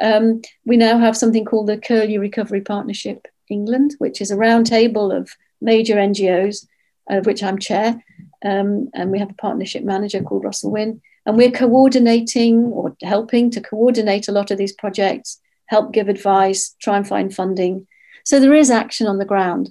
[0.00, 5.16] Um, we now have something called the Curlew Recovery Partnership England, which is a roundtable
[5.16, 5.30] of
[5.60, 6.66] major NGOs,
[7.08, 8.02] of which I'm chair.
[8.44, 11.00] Um, and we have a partnership manager called Russell Wynn.
[11.26, 16.74] And we're coordinating or helping to coordinate a lot of these projects, help give advice,
[16.80, 17.86] try and find funding.
[18.24, 19.70] So there is action on the ground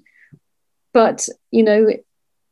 [0.98, 2.06] but you know it,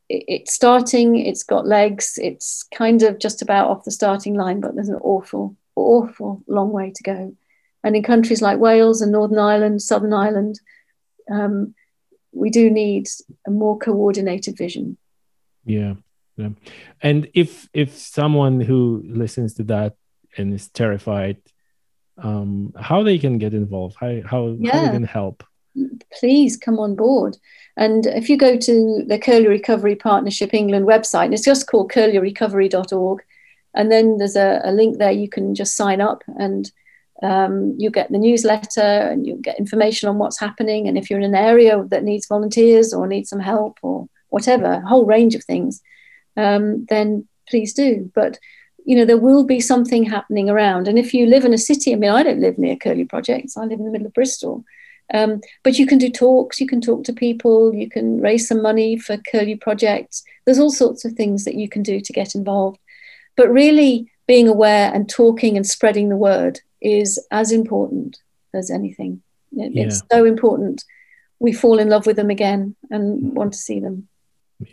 [0.07, 4.76] it's starting it's got legs it's kind of just about off the starting line but
[4.76, 7.36] there's an awful awful long way to go
[7.84, 10.59] and in countries like wales and northern ireland southern ireland
[11.32, 11.74] um,
[12.32, 13.07] we do need
[13.47, 14.95] a more coordinated vision
[15.66, 15.95] yeah
[16.38, 16.49] yeah
[17.01, 19.95] and if if someone who listens to that
[20.38, 21.38] and is terrified
[22.17, 24.75] um how they can get involved how how, yeah.
[24.75, 25.43] how they can help
[26.17, 27.38] please come on board.
[27.77, 33.23] And if you go to the Curlew Recovery Partnership England website, it's just called curlewrecovery.org.
[33.73, 36.71] And then there's a, a, link there you can just sign up and
[37.21, 40.88] um, you get the newsletter and you get information on what's happening.
[40.88, 44.65] And if you're in an area that needs volunteers or needs some help or whatever,
[44.65, 45.81] a whole range of things,
[46.38, 48.11] um, then please do.
[48.13, 48.39] But
[48.86, 50.88] you know, there will be something happening around.
[50.88, 53.57] And if you live in a city, I mean, I don't live near Curlew Projects,
[53.57, 54.63] I live in the middle of Bristol.
[55.13, 58.61] Um, but you can do talks, you can talk to people, you can raise some
[58.61, 60.23] money for curlew projects.
[60.45, 62.79] There's all sorts of things that you can do to get involved.
[63.38, 68.17] But really, being aware and talking and spreading the word is as important
[68.53, 69.21] as anything.
[69.51, 69.83] It, yeah.
[69.83, 70.83] It's so important.
[71.39, 74.07] We fall in love with them again and want to see them.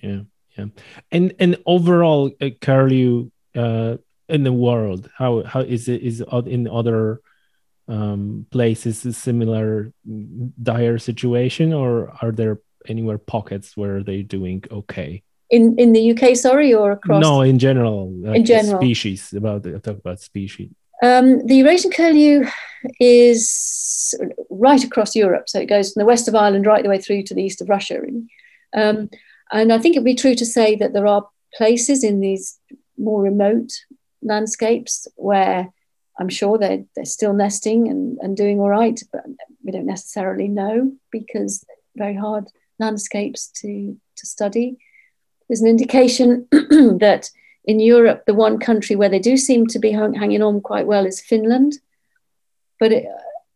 [0.00, 0.20] Yeah,
[0.56, 0.66] yeah.
[1.10, 3.96] And and overall, uh, curlew uh,
[4.28, 7.20] in the world, how how is it is in other
[7.88, 9.92] um, places a similar
[10.62, 15.22] dire situation, or are there anywhere pockets where they're doing okay?
[15.50, 17.22] In in the UK, sorry, or across?
[17.22, 18.10] No, in general.
[18.10, 19.32] Like in general, species.
[19.32, 20.70] About talk about species.
[21.02, 22.46] Um, the Eurasian curlew
[23.00, 24.14] is
[24.50, 27.24] right across Europe, so it goes from the west of Ireland right the way through
[27.24, 28.00] to the east of Russia.
[28.00, 28.26] Really.
[28.74, 29.10] Um,
[29.52, 32.58] and I think it'd be true to say that there are places in these
[32.96, 33.70] more remote
[34.22, 35.72] landscapes where
[36.18, 39.22] I'm sure they're, they're still nesting and, and doing all right, but
[39.64, 41.64] we don't necessarily know because
[41.96, 42.46] very hard
[42.78, 44.78] landscapes to, to study.
[45.48, 47.30] There's an indication that
[47.64, 50.86] in Europe, the one country where they do seem to be hang, hanging on quite
[50.86, 51.78] well is Finland.
[52.80, 53.06] But it,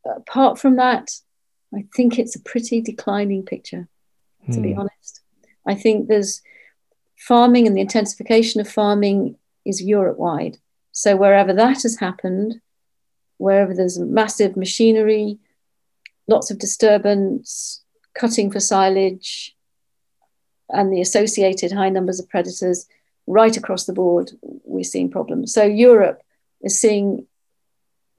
[0.05, 1.11] apart from that,
[1.75, 3.89] I think it's a pretty declining picture,
[4.47, 4.63] to hmm.
[4.63, 5.21] be honest.
[5.67, 6.43] I think there's
[7.17, 10.59] farming and the intensification of farming is Europe wide.
[10.93, 12.61] So wherever that has happened,
[13.39, 15.39] wherever there's massive machinery,
[16.27, 17.83] lots of disturbance,
[18.15, 19.55] cutting for silage,
[20.71, 22.87] and the associated high numbers of predators,
[23.27, 25.53] right across the board, we're seeing problems.
[25.53, 26.23] So Europe
[26.63, 27.27] is seeing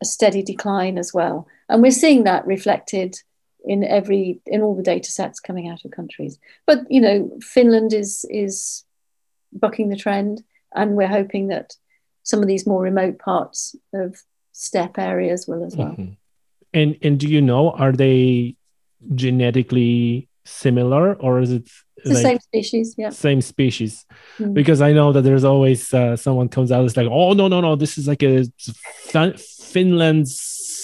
[0.02, 1.48] a steady decline as well.
[1.70, 3.22] and we're seeing that reflected
[3.68, 6.40] in every in all the data sets coming out of countries.
[6.66, 8.86] But you know, Finland is is
[9.52, 10.44] bucking the trend,
[10.74, 11.76] and we're hoping that
[12.24, 15.90] some of these more remote parts of steppe areas will as well.
[15.90, 16.14] Mm-hmm.
[16.74, 18.56] And and do you know are they
[19.14, 21.70] genetically similar or is it
[22.04, 22.96] the like same species?
[22.98, 24.06] Yeah, same species.
[24.40, 24.54] Mm.
[24.54, 27.62] Because I know that there's always uh, someone comes out it's like, oh no no
[27.62, 28.46] no, this is like a
[29.38, 30.28] Finland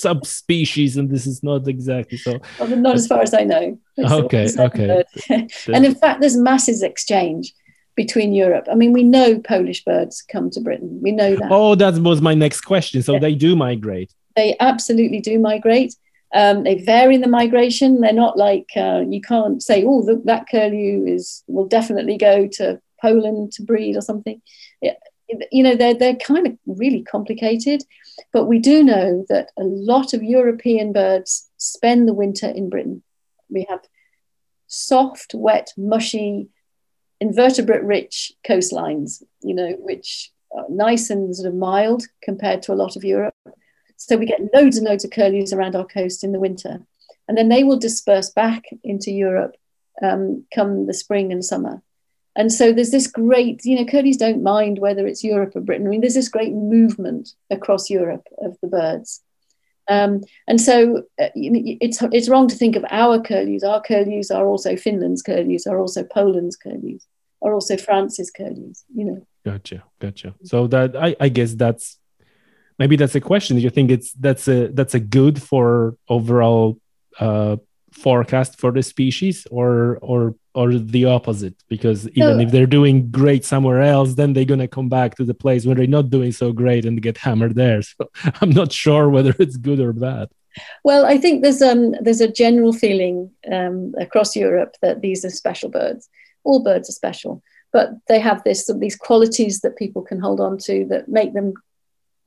[0.04, 2.40] subspecies, and this is not exactly so.
[2.60, 3.80] Well, not as far as I know.
[4.00, 5.04] Okay, okay.
[5.74, 7.54] and in fact, there's masses exchange
[7.96, 8.68] between Europe.
[8.72, 11.00] I mean, we know Polish birds come to Britain.
[11.02, 11.52] We know that.
[11.52, 13.02] Oh, that was my next question.
[13.02, 13.20] So yeah.
[13.20, 14.14] they do migrate.
[14.36, 15.96] They absolutely do migrate.
[16.34, 18.02] Um, they vary in the migration.
[18.02, 22.48] They're not like uh, you can't say, oh, the, that curlew is will definitely go
[22.54, 24.42] to Poland to breed or something.
[24.82, 24.96] Yeah,
[25.52, 27.84] you know, they're they're kind of really complicated.
[28.32, 33.04] But we do know that a lot of European birds spend the winter in Britain.
[33.50, 33.82] We have
[34.68, 36.50] soft, wet, mushy,
[37.20, 42.76] invertebrate rich coastlines, you know, which are nice and sort of mild compared to a
[42.76, 43.36] lot of Europe.
[43.98, 46.86] So we get loads and loads of curlews around our coast in the winter.
[47.28, 49.56] And then they will disperse back into Europe
[50.02, 51.82] um, come the spring and summer.
[52.36, 55.86] And so there's this great, you know, curlews don't mind whether it's Europe or Britain.
[55.86, 59.22] I mean, there's this great movement across Europe of the birds.
[59.88, 63.64] Um, and so uh, it's, it's wrong to think of our curlews.
[63.64, 67.06] Our curlews are also Finland's curlews, are also Poland's curlews,
[67.42, 69.28] are also France's curlews, you know.
[69.46, 70.34] Gotcha, gotcha.
[70.44, 72.00] So that I, I guess that's
[72.80, 73.58] maybe that's a question.
[73.58, 76.80] Do you think it's that's a that's a good for overall
[77.20, 77.58] uh,
[77.92, 81.56] forecast for the species, or or or the opposite?
[81.68, 85.26] Because even so, if they're doing great somewhere else, then they're gonna come back to
[85.26, 87.82] the place where they're not doing so great and get hammered there.
[87.98, 88.10] So
[88.42, 90.30] I'm not sure whether it's good or bad.
[90.84, 95.30] Well, I think there's um there's a general feeling um, across Europe that these are
[95.30, 96.10] special birds.
[96.44, 97.42] All birds are special,
[97.72, 101.54] but they have this these qualities that people can hold on to that make them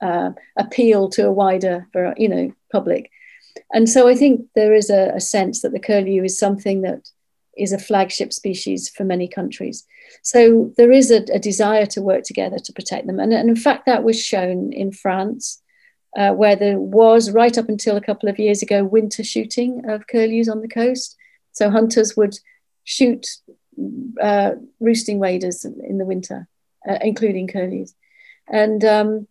[0.01, 3.11] uh, appeal to a wider, you know, public.
[3.73, 7.09] And so I think there is a, a sense that the curlew is something that
[7.57, 9.85] is a flagship species for many countries.
[10.23, 13.19] So there is a, a desire to work together to protect them.
[13.19, 15.63] And, and, in fact, that was shown in France,
[16.17, 20.07] uh, where there was, right up until a couple of years ago, winter shooting of
[20.07, 21.17] curlews on the coast.
[21.53, 22.39] So hunters would
[22.85, 23.27] shoot
[24.21, 26.49] uh, roosting waders in the winter,
[26.89, 27.95] uh, including curlews.
[28.49, 29.29] And um,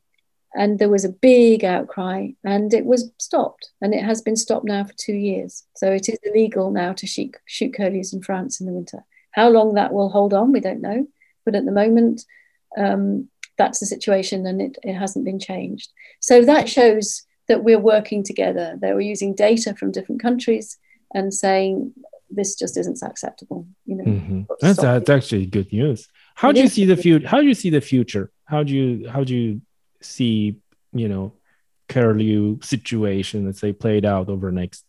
[0.55, 4.65] and there was a big outcry and it was stopped and it has been stopped
[4.65, 5.63] now for two years.
[5.75, 9.03] So it is illegal now to shoot, shoot curlews in france in the winter.
[9.31, 11.07] How long that will hold on we don't know
[11.43, 12.23] but at the moment
[12.77, 15.91] um, that's the situation and it, it hasn't been changed.
[16.21, 20.77] So that shows that we're working together they were using data from different countries
[21.13, 21.93] and saying
[22.29, 24.03] this just isn't acceptable you know.
[24.05, 24.41] Mm-hmm.
[24.61, 26.07] that's, that's actually good news.
[26.35, 28.31] How do you see the future how do you see the future?
[28.45, 29.61] How do you how do you
[30.05, 30.57] see,
[30.93, 31.33] you know,
[31.89, 34.85] curlew situation, let's say, played out over the next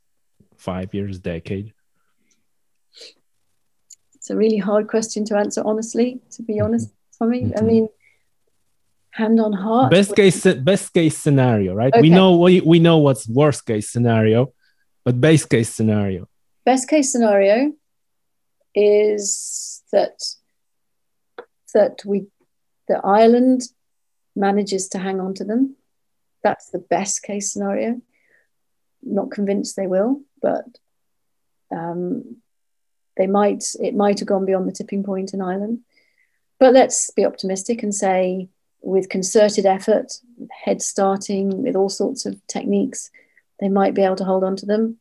[0.57, 1.73] five years, decade?
[4.15, 6.65] It's a really hard question to answer, honestly, to be mm-hmm.
[6.65, 7.43] honest, Tommy.
[7.43, 7.59] Mm-hmm.
[7.59, 7.89] I mean,
[9.11, 9.91] hand on heart.
[9.91, 11.93] Best case, best case scenario, right?
[11.93, 12.03] Okay.
[12.03, 14.53] We know we, we know what's worst case scenario,
[15.05, 16.29] but best case scenario.
[16.65, 17.73] Best case scenario
[18.75, 20.21] is that
[21.73, 22.27] that we
[22.89, 23.63] the island
[24.37, 25.77] manages to hang on to them.
[26.43, 28.01] That's the best case scenario.
[29.03, 30.65] Not convinced they will, but
[31.71, 32.37] um,
[33.17, 33.65] they might.
[33.81, 35.81] It might have gone beyond the tipping point in Ireland.
[36.59, 38.49] But let's be optimistic and say,
[38.81, 40.13] with concerted effort,
[40.65, 43.11] head starting, with all sorts of techniques,
[43.61, 44.99] they might be able to hold on to them.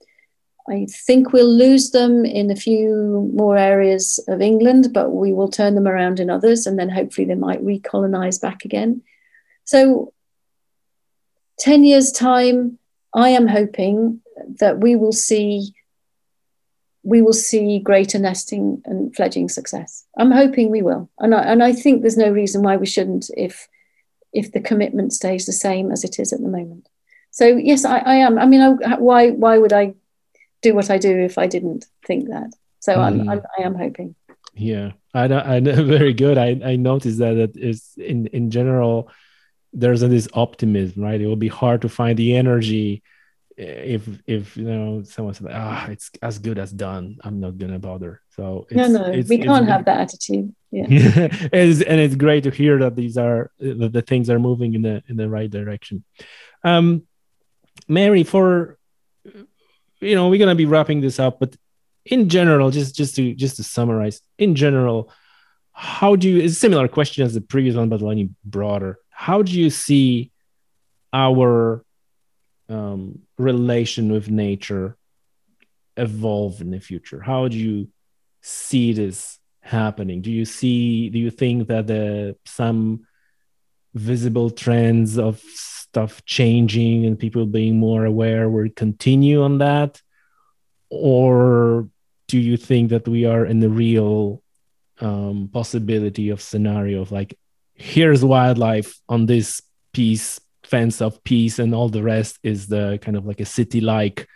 [0.67, 5.47] I think we'll lose them in a few more areas of England, but we will
[5.47, 9.03] turn them around in others, and then hopefully they might recolonize back again.
[9.65, 10.13] So,
[11.59, 12.79] 10 years' time,
[13.13, 14.21] I am hoping
[14.59, 15.73] that we will see
[17.05, 20.07] we will see greater nesting and fledging success.
[20.17, 23.29] I'm hoping we will, and I, and I think there's no reason why we shouldn't
[23.37, 23.67] if
[24.33, 26.89] if the commitment stays the same as it is at the moment.
[27.29, 28.39] So yes, I, I am.
[28.39, 29.93] I mean, I, why why would I
[30.61, 32.53] do what I do if I didn't think that?
[32.79, 33.03] So mm.
[33.03, 34.15] I'm, I'm I am hoping.
[34.55, 36.37] Yeah, I I very good.
[36.37, 39.11] I I noticed that it is in in general
[39.75, 41.19] there's this optimism, right?
[41.19, 43.03] It will be hard to find the energy
[43.57, 47.79] if if you know someone says ah it's as good as done i'm not gonna
[47.79, 52.43] bother so no no it's, we can't have that attitude yeah it's, and it's great
[52.43, 55.49] to hear that these are that the things are moving in the in the right
[55.49, 56.03] direction
[56.65, 57.03] um
[57.87, 58.77] mary for
[60.05, 61.55] you know we're gonna be wrapping this up, but
[62.05, 65.11] in general, just just to just to summarize, in general,
[65.71, 66.43] how do you?
[66.43, 68.99] It's a similar question as the previous one, but any broader.
[69.17, 70.31] How do you see
[71.13, 71.85] our
[72.67, 74.97] um, relation with nature
[75.95, 77.21] evolve in the future?
[77.21, 77.87] How do you
[78.41, 80.21] see this happening?
[80.21, 81.09] Do you see?
[81.09, 83.07] Do you think that the some
[83.93, 90.01] visible trends of stuff changing and people being more aware will continue on that,
[90.89, 91.87] or
[92.27, 94.43] do you think that we are in the real
[94.99, 97.37] um, possibility of scenario of like
[97.75, 99.61] here's wildlife on this
[99.93, 103.81] piece fence of peace and all the rest is the kind of like a city
[103.81, 104.27] like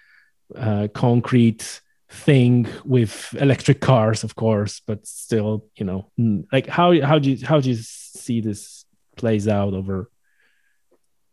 [0.55, 6.09] uh, concrete thing with electric cars of course but still you know
[6.51, 8.85] like how how do you how do you see this
[9.15, 10.09] plays out over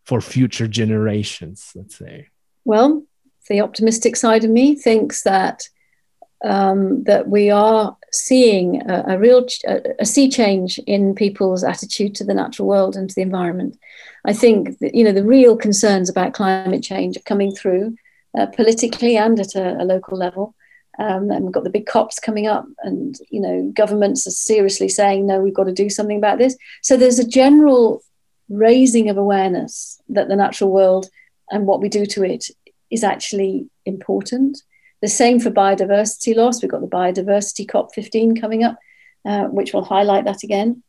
[0.05, 2.29] for future generations let's say?
[2.65, 3.05] Well
[3.49, 5.69] the optimistic side of me thinks that
[6.45, 12.15] um, that we are seeing a, a real ch- a, sea change in people's attitude
[12.17, 13.79] to the natural world and to the environment.
[14.25, 17.97] I think that, you know the real concerns about climate change are coming through
[18.37, 20.55] uh, politically and at a, a local level.
[20.99, 24.89] Um, and we've got the big COPs coming up, and you know governments are seriously
[24.89, 26.57] saying no, we've got to do something about this.
[26.83, 28.03] So there's a general
[28.49, 31.09] raising of awareness that the natural world
[31.51, 32.47] and what we do to it
[32.91, 34.63] is actually important.
[35.03, 36.63] The same for biodiversity loss.
[36.63, 38.79] We've got the biodiversity COP15 coming up,
[39.25, 40.83] uh, which will highlight that again.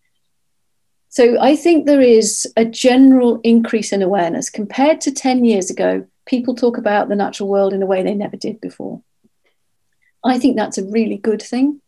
[1.10, 6.06] So I think there is a general increase in awareness compared to 10 years ago.
[6.26, 9.02] People talk about the natural world in a way they never did before.
[10.24, 11.82] I think that's a really good thing.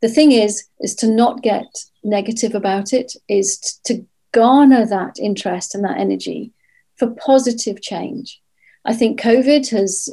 [0.00, 1.66] The thing is, is to not get
[2.04, 6.52] negative about it, is to garner that interest and that energy
[6.96, 8.40] for positive change.
[8.84, 10.08] I think COVID has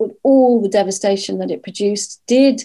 [0.00, 2.62] with all the devastation that it produced, did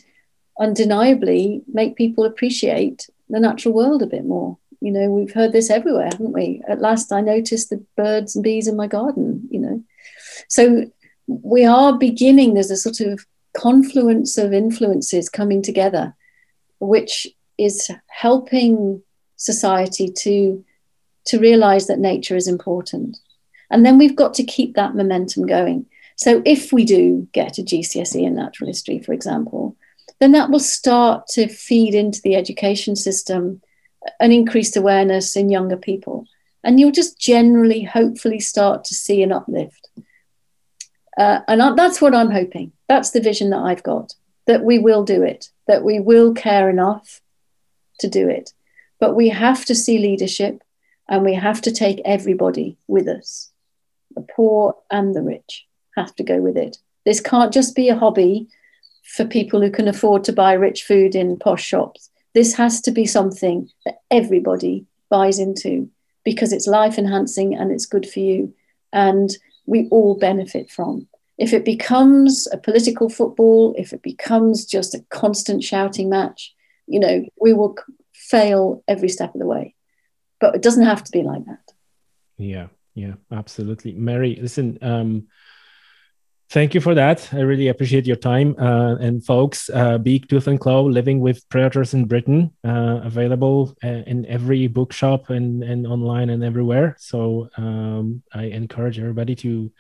[0.59, 4.57] undeniably make people appreciate the natural world a bit more.
[4.79, 6.61] You know, we've heard this everywhere, haven't we?
[6.67, 9.83] At last, I noticed the birds and bees in my garden, you know.
[10.47, 10.89] So
[11.27, 16.15] we are beginning, there's a sort of confluence of influences coming together,
[16.79, 17.27] which
[17.57, 19.01] is helping
[19.35, 20.63] society to,
[21.25, 23.17] to realize that nature is important.
[23.69, 25.85] And then we've got to keep that momentum going.
[26.15, 29.75] So if we do get a GCSE in natural history, for example,
[30.19, 33.61] then that will start to feed into the education system
[34.19, 36.25] an increased awareness in younger people.
[36.63, 39.89] And you'll just generally, hopefully, start to see an uplift.
[41.17, 42.71] Uh, and I, that's what I'm hoping.
[42.87, 44.13] That's the vision that I've got
[44.47, 47.21] that we will do it, that we will care enough
[47.99, 48.53] to do it.
[48.99, 50.61] But we have to see leadership
[51.09, 53.51] and we have to take everybody with us
[54.15, 55.65] the poor and the rich
[55.95, 56.77] have to go with it.
[57.05, 58.47] This can't just be a hobby
[59.03, 62.09] for people who can afford to buy rich food in posh shops.
[62.33, 65.89] This has to be something that everybody buys into
[66.23, 68.53] because it's life enhancing and it's good for you.
[68.91, 69.29] And
[69.65, 71.07] we all benefit from.
[71.37, 76.53] If it becomes a political football, if it becomes just a constant shouting match,
[76.87, 77.75] you know, we will
[78.13, 79.75] fail every step of the way.
[80.39, 81.73] But it doesn't have to be like that.
[82.37, 83.93] Yeah, yeah, absolutely.
[83.93, 85.27] Mary, listen, um,
[86.51, 87.27] Thank you for that.
[87.33, 88.55] I really appreciate your time.
[88.59, 93.75] Uh, and folks, uh, Beak, Tooth and Claw, Living with Predators in Britain, uh, available
[93.83, 96.95] uh, in every bookshop and, and online and everywhere.
[96.99, 99.71] So um, I encourage everybody to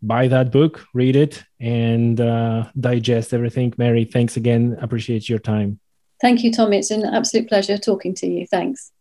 [0.00, 3.74] buy that book, read it, and uh, digest everything.
[3.76, 4.78] Mary, thanks again.
[4.80, 5.78] Appreciate your time.
[6.20, 6.78] Thank you, Tommy.
[6.78, 8.46] It's an absolute pleasure talking to you.
[8.46, 8.92] Thanks.